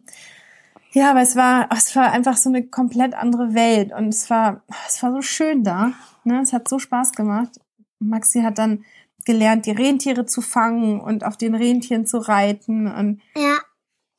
Ja, 0.94 1.10
aber 1.10 1.22
es 1.22 1.34
war, 1.34 1.68
es 1.76 1.94
war 1.96 2.12
einfach 2.12 2.36
so 2.36 2.48
eine 2.48 2.64
komplett 2.66 3.14
andere 3.14 3.52
Welt 3.52 3.92
und 3.92 4.08
es 4.08 4.30
war, 4.30 4.62
es 4.86 5.02
war 5.02 5.12
so 5.12 5.22
schön 5.22 5.64
da. 5.64 5.92
Ne? 6.22 6.40
Es 6.40 6.52
hat 6.52 6.68
so 6.68 6.78
Spaß 6.78 7.12
gemacht. 7.12 7.50
Maxi 7.98 8.42
hat 8.42 8.58
dann 8.58 8.84
gelernt, 9.24 9.66
die 9.66 9.72
Rentiere 9.72 10.24
zu 10.24 10.40
fangen 10.40 11.00
und 11.00 11.24
auf 11.24 11.36
den 11.36 11.56
Rentieren 11.56 12.06
zu 12.06 12.18
reiten 12.18 12.86
und 12.86 13.20
ja. 13.36 13.58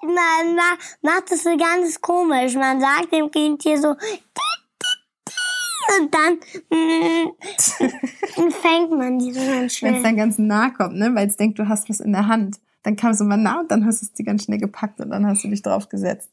Man 0.03 0.55
macht 1.01 1.31
das 1.31 1.43
so 1.43 1.57
ganz 1.57 1.99
komisch. 1.99 2.53
Man 2.55 2.79
sagt 2.79 3.11
dem 3.11 3.25
Rentier 3.25 3.81
so 3.81 3.95
und 5.97 6.13
dann 6.13 6.39
mm, 6.69 8.51
fängt 8.51 8.91
man 8.91 9.17
die 9.17 9.31
so 9.31 9.39
ganz 9.39 9.75
schnell. 9.75 9.93
Wenn 9.93 9.97
es 9.97 10.03
dann 10.03 10.17
ganz 10.17 10.37
nah 10.37 10.69
kommt, 10.71 10.97
ne? 10.97 11.15
weil 11.15 11.27
es 11.27 11.37
denkt, 11.37 11.57
du 11.57 11.69
hast 11.69 11.89
was 11.89 12.01
in 12.01 12.11
der 12.11 12.27
Hand. 12.27 12.57
Dann 12.83 12.95
kam 12.95 13.11
es 13.11 13.21
immer 13.21 13.37
nah 13.37 13.61
und 13.61 13.71
dann 13.71 13.85
hast 13.85 14.01
du 14.01 14.05
es 14.05 14.13
die 14.13 14.23
ganz 14.23 14.43
schnell 14.43 14.59
gepackt 14.59 14.99
und 14.99 15.09
dann 15.09 15.25
hast 15.25 15.43
du 15.43 15.47
dich 15.47 15.61
draufgesetzt. 15.61 16.29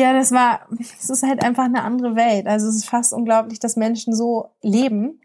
Ja, 0.00 0.14
das 0.14 0.32
war, 0.32 0.60
es 0.98 1.10
ist 1.10 1.22
halt 1.22 1.44
einfach 1.44 1.64
eine 1.64 1.82
andere 1.82 2.16
Welt. 2.16 2.46
Also 2.46 2.68
es 2.68 2.76
ist 2.76 2.88
fast 2.88 3.12
unglaublich, 3.12 3.60
dass 3.60 3.76
Menschen 3.76 4.14
so 4.14 4.48
leben, 4.62 5.20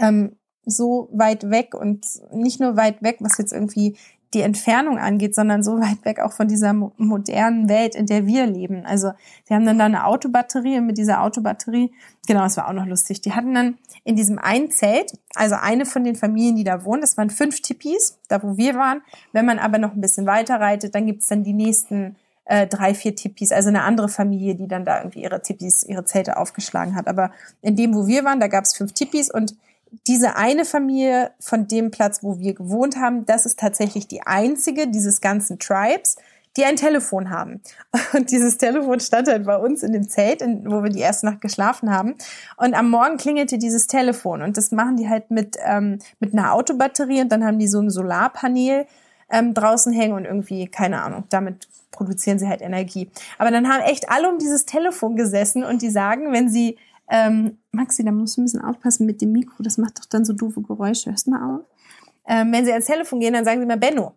ähm, 0.00 0.36
so 0.64 1.10
weit 1.12 1.50
weg 1.50 1.74
und 1.74 2.06
nicht 2.32 2.58
nur 2.58 2.78
weit 2.78 3.02
weg, 3.02 3.18
was 3.20 3.36
jetzt 3.36 3.52
irgendwie 3.52 3.98
die 4.32 4.40
Entfernung 4.40 4.96
angeht, 4.98 5.34
sondern 5.34 5.62
so 5.62 5.78
weit 5.78 6.06
weg 6.06 6.20
auch 6.20 6.32
von 6.32 6.48
dieser 6.48 6.72
modernen 6.72 7.68
Welt, 7.68 7.94
in 7.94 8.06
der 8.06 8.26
wir 8.26 8.46
leben. 8.46 8.86
Also 8.86 9.12
die 9.46 9.52
haben 9.52 9.66
dann 9.66 9.78
da 9.78 9.84
eine 9.84 10.06
Autobatterie 10.06 10.78
und 10.78 10.86
mit 10.86 10.96
dieser 10.96 11.22
Autobatterie, 11.22 11.92
genau, 12.26 12.44
das 12.44 12.56
war 12.56 12.66
auch 12.66 12.72
noch 12.72 12.86
lustig, 12.86 13.20
die 13.20 13.32
hatten 13.34 13.52
dann 13.52 13.76
in 14.04 14.16
diesem 14.16 14.38
einen 14.38 14.70
Zelt, 14.70 15.18
also 15.34 15.56
eine 15.60 15.84
von 15.84 16.02
den 16.04 16.16
Familien, 16.16 16.56
die 16.56 16.64
da 16.64 16.82
wohnen, 16.82 17.02
das 17.02 17.18
waren 17.18 17.28
fünf 17.28 17.60
Tipis, 17.60 18.18
da 18.28 18.42
wo 18.42 18.56
wir 18.56 18.74
waren. 18.74 19.02
Wenn 19.32 19.44
man 19.44 19.58
aber 19.58 19.76
noch 19.76 19.92
ein 19.92 20.00
bisschen 20.00 20.24
weiter 20.24 20.58
reitet, 20.60 20.94
dann 20.94 21.04
gibt's 21.04 21.28
dann 21.28 21.44
die 21.44 21.52
nächsten 21.52 22.16
äh, 22.48 22.66
drei, 22.66 22.94
vier 22.94 23.14
Tipis, 23.14 23.52
also 23.52 23.68
eine 23.68 23.82
andere 23.82 24.08
Familie, 24.08 24.54
die 24.54 24.68
dann 24.68 24.84
da 24.84 24.98
irgendwie 24.98 25.22
ihre 25.22 25.42
Tipis, 25.42 25.84
ihre 25.84 26.04
Zelte 26.04 26.38
aufgeschlagen 26.38 26.96
hat. 26.96 27.06
Aber 27.06 27.30
in 27.60 27.76
dem, 27.76 27.94
wo 27.94 28.06
wir 28.06 28.24
waren, 28.24 28.40
da 28.40 28.48
gab's 28.48 28.76
fünf 28.76 28.94
Tipis 28.94 29.30
und 29.30 29.54
diese 30.06 30.36
eine 30.36 30.64
Familie 30.64 31.30
von 31.40 31.66
dem 31.68 31.90
Platz, 31.90 32.22
wo 32.22 32.38
wir 32.38 32.54
gewohnt 32.54 32.96
haben, 32.96 33.26
das 33.26 33.46
ist 33.46 33.58
tatsächlich 33.58 34.08
die 34.08 34.22
einzige 34.22 34.88
dieses 34.88 35.20
ganzen 35.20 35.58
Tribes, 35.58 36.16
die 36.56 36.64
ein 36.64 36.76
Telefon 36.76 37.30
haben. 37.30 37.60
Und 38.14 38.30
dieses 38.30 38.58
Telefon 38.58 39.00
stand 39.00 39.28
halt 39.28 39.44
bei 39.44 39.56
uns 39.56 39.82
in 39.82 39.92
dem 39.92 40.08
Zelt, 40.08 40.42
in, 40.42 40.70
wo 40.70 40.82
wir 40.82 40.90
die 40.90 40.98
erste 40.98 41.26
Nacht 41.26 41.40
geschlafen 41.40 41.90
haben. 41.90 42.16
Und 42.56 42.74
am 42.74 42.90
Morgen 42.90 43.16
klingelte 43.16 43.58
dieses 43.58 43.86
Telefon. 43.86 44.42
Und 44.42 44.56
das 44.56 44.72
machen 44.72 44.96
die 44.96 45.08
halt 45.08 45.30
mit, 45.30 45.56
ähm, 45.64 46.00
mit 46.18 46.32
einer 46.32 46.52
Autobatterie 46.54 47.20
und 47.20 47.30
dann 47.30 47.44
haben 47.44 47.58
die 47.58 47.68
so 47.68 47.80
ein 47.80 47.90
Solarpanel 47.90 48.86
ähm, 49.30 49.54
draußen 49.54 49.92
hängen 49.92 50.14
und 50.14 50.24
irgendwie, 50.24 50.66
keine 50.66 51.02
Ahnung, 51.02 51.24
damit 51.30 51.68
produzieren 51.98 52.38
sie 52.38 52.48
halt 52.48 52.62
Energie. 52.62 53.10
Aber 53.38 53.50
dann 53.50 53.68
haben 53.68 53.82
echt 53.82 54.08
alle 54.08 54.30
um 54.30 54.38
dieses 54.38 54.64
Telefon 54.64 55.16
gesessen 55.16 55.64
und 55.64 55.82
die 55.82 55.90
sagen, 55.90 56.32
wenn 56.32 56.48
sie 56.48 56.78
ähm, 57.10 57.58
Maxi, 57.72 58.04
da 58.04 58.12
musst 58.12 58.36
du 58.36 58.42
ein 58.42 58.44
bisschen 58.44 58.62
aufpassen 58.62 59.06
mit 59.06 59.20
dem 59.20 59.32
Mikro, 59.32 59.62
das 59.62 59.78
macht 59.78 59.98
doch 59.98 60.04
dann 60.06 60.24
so 60.24 60.32
doofe 60.32 60.62
Geräusche. 60.62 61.10
Hörst 61.10 61.26
du 61.26 61.32
mal 61.32 61.56
auf? 61.56 61.66
Ähm, 62.26 62.52
wenn 62.52 62.64
sie 62.64 62.72
ans 62.72 62.86
Telefon 62.86 63.20
gehen, 63.20 63.32
dann 63.32 63.44
sagen 63.44 63.60
sie 63.60 63.66
mal 63.66 63.78
Benno. 63.78 64.12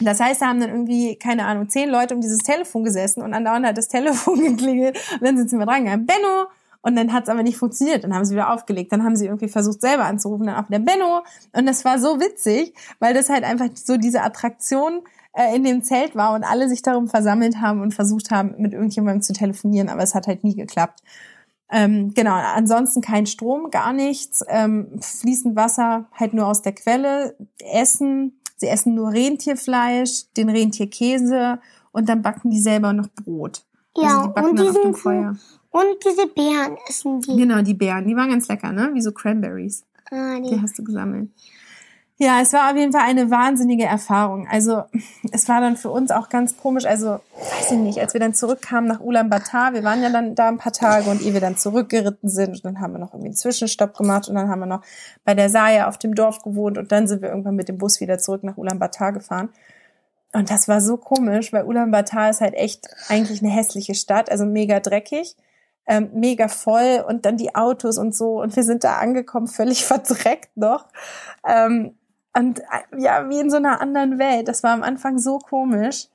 Das 0.00 0.20
heißt, 0.20 0.42
da 0.42 0.46
haben 0.48 0.60
dann 0.60 0.70
irgendwie, 0.70 1.16
keine 1.16 1.46
Ahnung, 1.46 1.68
zehn 1.68 1.88
Leute 1.88 2.14
um 2.14 2.20
dieses 2.20 2.38
Telefon 2.38 2.82
gesessen 2.84 3.22
und 3.22 3.32
andauernd 3.32 3.66
hat 3.66 3.78
das 3.78 3.88
Telefon 3.96 4.40
geklingelt 4.40 4.98
und 5.12 5.22
dann 5.22 5.36
sind 5.36 5.48
sie 5.50 5.56
mal 5.56 5.66
dran 5.66 5.84
gegangen, 5.84 6.06
Benno! 6.06 6.48
Und 6.82 6.96
dann 6.96 7.14
hat 7.14 7.22
es 7.22 7.30
aber 7.30 7.42
nicht 7.42 7.56
funktioniert. 7.56 8.04
Dann 8.04 8.14
haben 8.14 8.26
sie 8.26 8.34
wieder 8.34 8.50
aufgelegt. 8.50 8.92
Dann 8.92 9.04
haben 9.04 9.16
sie 9.16 9.24
irgendwie 9.24 9.48
versucht, 9.48 9.80
selber 9.80 10.04
anzurufen, 10.04 10.46
dann 10.46 10.56
auch 10.56 10.68
wieder 10.68 10.80
Benno. 10.80 11.22
Und 11.54 11.64
das 11.64 11.82
war 11.86 11.98
so 11.98 12.20
witzig, 12.20 12.74
weil 12.98 13.14
das 13.14 13.30
halt 13.30 13.42
einfach 13.42 13.68
so 13.74 13.96
diese 13.96 14.20
Attraktion 14.20 15.00
äh, 15.34 15.54
in 15.54 15.64
dem 15.64 15.82
Zelt 15.82 16.14
war 16.14 16.34
und 16.34 16.44
alle 16.44 16.68
sich 16.68 16.82
darum 16.82 17.08
versammelt 17.08 17.60
haben 17.60 17.80
und 17.80 17.92
versucht 17.92 18.30
haben, 18.30 18.54
mit 18.58 18.72
irgendjemandem 18.72 19.22
zu 19.22 19.32
telefonieren, 19.32 19.88
aber 19.88 20.02
es 20.02 20.14
hat 20.14 20.26
halt 20.26 20.44
nie 20.44 20.54
geklappt. 20.54 21.00
Ähm, 21.70 22.12
genau, 22.14 22.34
ansonsten 22.34 23.00
kein 23.00 23.26
Strom, 23.26 23.70
gar 23.70 23.92
nichts, 23.92 24.44
ähm, 24.48 24.88
fließend 25.00 25.56
Wasser 25.56 26.06
halt 26.12 26.34
nur 26.34 26.46
aus 26.46 26.62
der 26.62 26.72
Quelle, 26.72 27.36
Essen, 27.58 28.38
sie 28.56 28.68
essen 28.68 28.94
nur 28.94 29.12
Rentierfleisch, 29.12 30.32
den 30.36 30.50
Rentierkäse 30.50 31.58
und 31.90 32.08
dann 32.08 32.22
backen 32.22 32.50
die 32.50 32.60
selber 32.60 32.92
noch 32.92 33.08
Brot. 33.08 33.64
Ja, 33.96 34.32
also 34.34 34.52
die 34.52 34.62
und, 34.62 34.94
diesen, 34.94 35.40
und 35.70 36.04
diese 36.04 36.26
Beeren 36.28 36.76
essen 36.88 37.20
die. 37.20 37.36
Genau, 37.36 37.62
die 37.62 37.74
Beeren, 37.74 38.06
die 38.06 38.14
waren 38.14 38.30
ganz 38.30 38.46
lecker, 38.48 38.72
ne? 38.72 38.90
Wie 38.92 39.00
so 39.00 39.12
Cranberries. 39.12 39.84
Ah, 40.10 40.38
die. 40.38 40.50
die 40.50 40.60
hast 40.60 40.78
du 40.78 40.84
gesammelt. 40.84 41.30
Ja, 42.24 42.40
es 42.40 42.54
war 42.54 42.70
auf 42.70 42.76
jeden 42.78 42.90
Fall 42.90 43.02
eine 43.02 43.30
wahnsinnige 43.30 43.84
Erfahrung. 43.84 44.48
Also 44.50 44.84
es 45.30 45.46
war 45.46 45.60
dann 45.60 45.76
für 45.76 45.90
uns 45.90 46.10
auch 46.10 46.30
ganz 46.30 46.56
komisch. 46.56 46.86
Also 46.86 47.20
weiß 47.34 47.72
ich 47.72 47.76
nicht, 47.76 47.98
als 47.98 48.14
wir 48.14 48.20
dann 48.20 48.32
zurückkamen 48.32 48.88
nach 48.88 49.00
Ulaanbaatar, 49.00 49.74
wir 49.74 49.84
waren 49.84 50.02
ja 50.02 50.08
dann 50.08 50.34
da 50.34 50.48
ein 50.48 50.56
paar 50.56 50.72
Tage 50.72 51.10
und 51.10 51.20
ehe 51.20 51.34
wir 51.34 51.42
dann 51.42 51.58
zurückgeritten 51.58 52.30
sind, 52.30 52.54
und 52.54 52.64
dann 52.64 52.80
haben 52.80 52.94
wir 52.94 52.98
noch 52.98 53.12
irgendwie 53.12 53.26
einen 53.26 53.36
Zwischenstopp 53.36 53.94
gemacht 53.94 54.26
und 54.26 54.36
dann 54.36 54.48
haben 54.48 54.60
wir 54.60 54.66
noch 54.66 54.80
bei 55.26 55.34
der 55.34 55.50
Saya 55.50 55.86
auf 55.86 55.98
dem 55.98 56.14
Dorf 56.14 56.42
gewohnt 56.42 56.78
und 56.78 56.92
dann 56.92 57.06
sind 57.06 57.20
wir 57.20 57.28
irgendwann 57.28 57.56
mit 57.56 57.68
dem 57.68 57.76
Bus 57.76 58.00
wieder 58.00 58.16
zurück 58.16 58.42
nach 58.42 58.56
Ulaanbaatar 58.56 59.12
gefahren. 59.12 59.50
Und 60.32 60.50
das 60.50 60.66
war 60.66 60.80
so 60.80 60.96
komisch, 60.96 61.52
weil 61.52 61.66
Ulaanbaatar 61.66 62.30
ist 62.30 62.40
halt 62.40 62.54
echt 62.54 62.88
eigentlich 63.10 63.42
eine 63.42 63.52
hässliche 63.52 63.94
Stadt, 63.94 64.30
also 64.30 64.46
mega 64.46 64.80
dreckig. 64.80 65.36
Ähm, 65.86 66.08
mega 66.14 66.48
voll 66.48 67.04
und 67.06 67.26
dann 67.26 67.36
die 67.36 67.54
Autos 67.54 67.98
und 67.98 68.14
so 68.14 68.40
und 68.40 68.56
wir 68.56 68.62
sind 68.62 68.84
da 68.84 68.96
angekommen, 68.96 69.48
völlig 69.48 69.84
verdreckt 69.84 70.56
noch. 70.56 70.86
Ähm, 71.46 71.94
und 72.36 72.60
äh, 72.60 72.98
ja, 72.98 73.28
wie 73.28 73.38
in 73.38 73.50
so 73.50 73.56
einer 73.56 73.80
anderen 73.80 74.18
Welt. 74.18 74.48
Das 74.48 74.62
war 74.62 74.72
am 74.72 74.82
Anfang 74.82 75.18
so 75.18 75.38
komisch. 75.38 76.08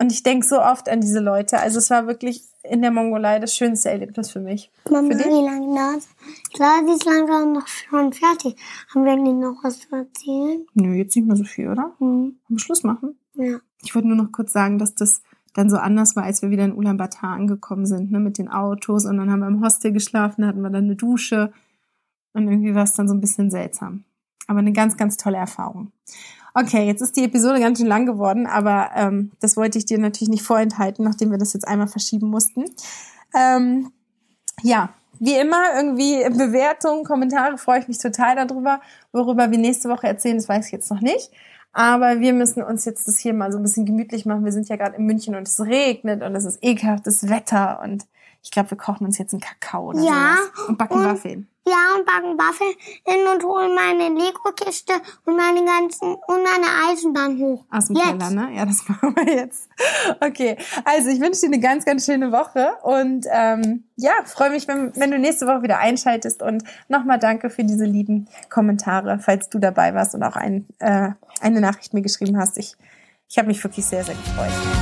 Und 0.00 0.12
ich 0.12 0.22
denke 0.22 0.46
so 0.46 0.60
oft 0.60 0.88
an 0.88 1.00
diese 1.00 1.18
Leute. 1.18 1.58
Also 1.58 1.78
es 1.78 1.90
war 1.90 2.06
wirklich 2.06 2.44
in 2.62 2.82
der 2.82 2.92
Mongolei 2.92 3.40
das 3.40 3.56
schönste 3.56 3.90
Erlebnis 3.90 4.30
für 4.30 4.40
mich. 4.40 4.70
Mama, 4.88 5.10
für 5.10 5.24
wie 5.24 5.44
lange 5.44 5.74
dauert 5.74 6.04
Klar, 6.52 6.82
die 6.86 6.92
ist 6.92 7.04
langsam 7.04 7.52
noch 7.52 7.66
schon 7.66 8.12
fertig. 8.12 8.56
Haben 8.94 9.04
wir 9.04 9.16
denn 9.16 9.40
noch 9.40 9.64
was 9.64 9.80
zu 9.80 9.96
erzählen? 9.96 10.66
Nö, 10.74 10.94
jetzt 10.94 11.16
nicht 11.16 11.26
mehr 11.26 11.36
so 11.36 11.44
viel, 11.44 11.68
oder? 11.68 11.94
Mhm. 11.98 12.06
Wollen 12.06 12.36
wir 12.48 12.58
Schluss 12.60 12.84
machen? 12.84 13.18
Ja. 13.34 13.58
Ich 13.82 13.94
wollte 13.94 14.08
nur 14.08 14.16
noch 14.16 14.30
kurz 14.30 14.52
sagen, 14.52 14.78
dass 14.78 14.94
das 14.94 15.22
dann 15.54 15.70
so 15.70 15.78
anders 15.78 16.14
war, 16.14 16.24
als 16.24 16.42
wir 16.42 16.50
wieder 16.50 16.64
in 16.64 16.74
Ulaanbaatar 16.74 17.32
angekommen 17.32 17.86
sind, 17.86 18.12
ne, 18.12 18.20
mit 18.20 18.38
den 18.38 18.48
Autos. 18.48 19.04
Und 19.04 19.16
dann 19.16 19.30
haben 19.30 19.40
wir 19.40 19.48
im 19.48 19.64
Hostel 19.64 19.92
geschlafen, 19.92 20.46
hatten 20.46 20.60
wir 20.60 20.70
dann 20.70 20.84
eine 20.84 20.96
Dusche. 20.96 21.52
Und 22.34 22.46
irgendwie 22.46 22.74
war 22.74 22.84
es 22.84 22.92
dann 22.92 23.08
so 23.08 23.14
ein 23.14 23.20
bisschen 23.20 23.50
seltsam. 23.50 24.04
Aber 24.48 24.58
eine 24.58 24.72
ganz, 24.72 24.96
ganz 24.96 25.16
tolle 25.16 25.36
Erfahrung. 25.36 25.92
Okay, 26.54 26.86
jetzt 26.86 27.02
ist 27.02 27.16
die 27.16 27.24
Episode 27.24 27.60
ganz 27.60 27.78
schön 27.78 27.86
lang 27.86 28.04
geworden, 28.06 28.46
aber 28.46 28.90
ähm, 28.96 29.30
das 29.40 29.56
wollte 29.56 29.78
ich 29.78 29.86
dir 29.86 29.98
natürlich 29.98 30.30
nicht 30.30 30.42
vorenthalten, 30.42 31.04
nachdem 31.04 31.30
wir 31.30 31.38
das 31.38 31.52
jetzt 31.52 31.68
einmal 31.68 31.86
verschieben 31.86 32.28
mussten. 32.28 32.64
Ähm, 33.36 33.92
ja, 34.62 34.88
wie 35.20 35.36
immer, 35.36 35.62
irgendwie 35.76 36.24
Bewertungen, 36.30 37.04
Kommentare 37.04 37.58
freue 37.58 37.80
ich 37.80 37.88
mich 37.88 37.98
total 37.98 38.34
darüber. 38.34 38.80
Worüber 39.12 39.50
wir 39.50 39.58
nächste 39.58 39.88
Woche 39.88 40.08
erzählen, 40.08 40.36
das 40.36 40.48
weiß 40.48 40.66
ich 40.66 40.72
jetzt 40.72 40.90
noch 40.90 41.00
nicht. 41.00 41.30
Aber 41.72 42.20
wir 42.20 42.32
müssen 42.32 42.62
uns 42.62 42.84
jetzt 42.84 43.06
das 43.06 43.18
hier 43.18 43.34
mal 43.34 43.52
so 43.52 43.58
ein 43.58 43.62
bisschen 43.62 43.86
gemütlich 43.86 44.26
machen. 44.26 44.44
Wir 44.44 44.52
sind 44.52 44.68
ja 44.68 44.76
gerade 44.76 44.96
in 44.96 45.04
München 45.04 45.36
und 45.36 45.46
es 45.46 45.60
regnet 45.60 46.22
und 46.22 46.34
es 46.34 46.44
ist 46.44 46.58
ekelhaftes 46.62 47.28
Wetter 47.28 47.80
und 47.84 48.06
ich 48.48 48.52
glaube, 48.52 48.70
wir 48.70 48.78
kochen 48.78 49.04
uns 49.04 49.18
jetzt 49.18 49.34
einen 49.34 49.42
Kakao 49.42 49.90
oder 49.90 50.00
ja, 50.00 50.36
sowas 50.38 50.68
und 50.68 50.78
backen 50.78 50.94
und, 50.94 51.04
Waffeln. 51.04 51.48
Ja, 51.66 51.98
und 51.98 52.06
backen 52.06 52.38
Waffeln 52.38 53.34
und 53.34 53.44
holen 53.44 53.74
meine 53.74 54.18
Lego-Kiste 54.18 54.94
und 55.26 55.36
meine 55.36 55.62
ganzen 55.66 56.14
und 56.14 56.42
meine 56.42 56.66
Eisenbahn 56.88 57.38
hoch. 57.38 57.66
Aus 57.70 57.88
dem 57.88 57.96
jetzt. 57.96 58.06
Keller, 58.06 58.30
ne? 58.30 58.56
Ja, 58.56 58.64
das 58.64 58.88
machen 58.88 59.14
wir 59.16 59.34
jetzt. 59.34 59.68
Okay, 60.20 60.56
also 60.86 61.10
ich 61.10 61.20
wünsche 61.20 61.42
dir 61.42 61.48
eine 61.48 61.60
ganz, 61.60 61.84
ganz 61.84 62.06
schöne 62.06 62.32
Woche 62.32 62.70
und 62.82 63.26
ähm, 63.30 63.84
ja, 63.96 64.12
freue 64.24 64.48
mich, 64.48 64.66
wenn, 64.66 64.96
wenn 64.96 65.10
du 65.10 65.18
nächste 65.18 65.46
Woche 65.46 65.62
wieder 65.62 65.78
einschaltest 65.78 66.42
und 66.42 66.64
nochmal 66.88 67.18
danke 67.18 67.50
für 67.50 67.64
diese 67.64 67.84
lieben 67.84 68.28
Kommentare, 68.48 69.18
falls 69.18 69.50
du 69.50 69.58
dabei 69.58 69.92
warst 69.92 70.14
und 70.14 70.22
auch 70.22 70.36
ein, 70.36 70.66
äh, 70.78 71.10
eine 71.42 71.60
Nachricht 71.60 71.92
mir 71.92 72.00
geschrieben 72.00 72.38
hast. 72.38 72.56
Ich, 72.56 72.76
ich 73.28 73.36
habe 73.36 73.48
mich 73.48 73.62
wirklich 73.62 73.84
sehr, 73.84 74.04
sehr 74.04 74.14
gefreut. 74.14 74.77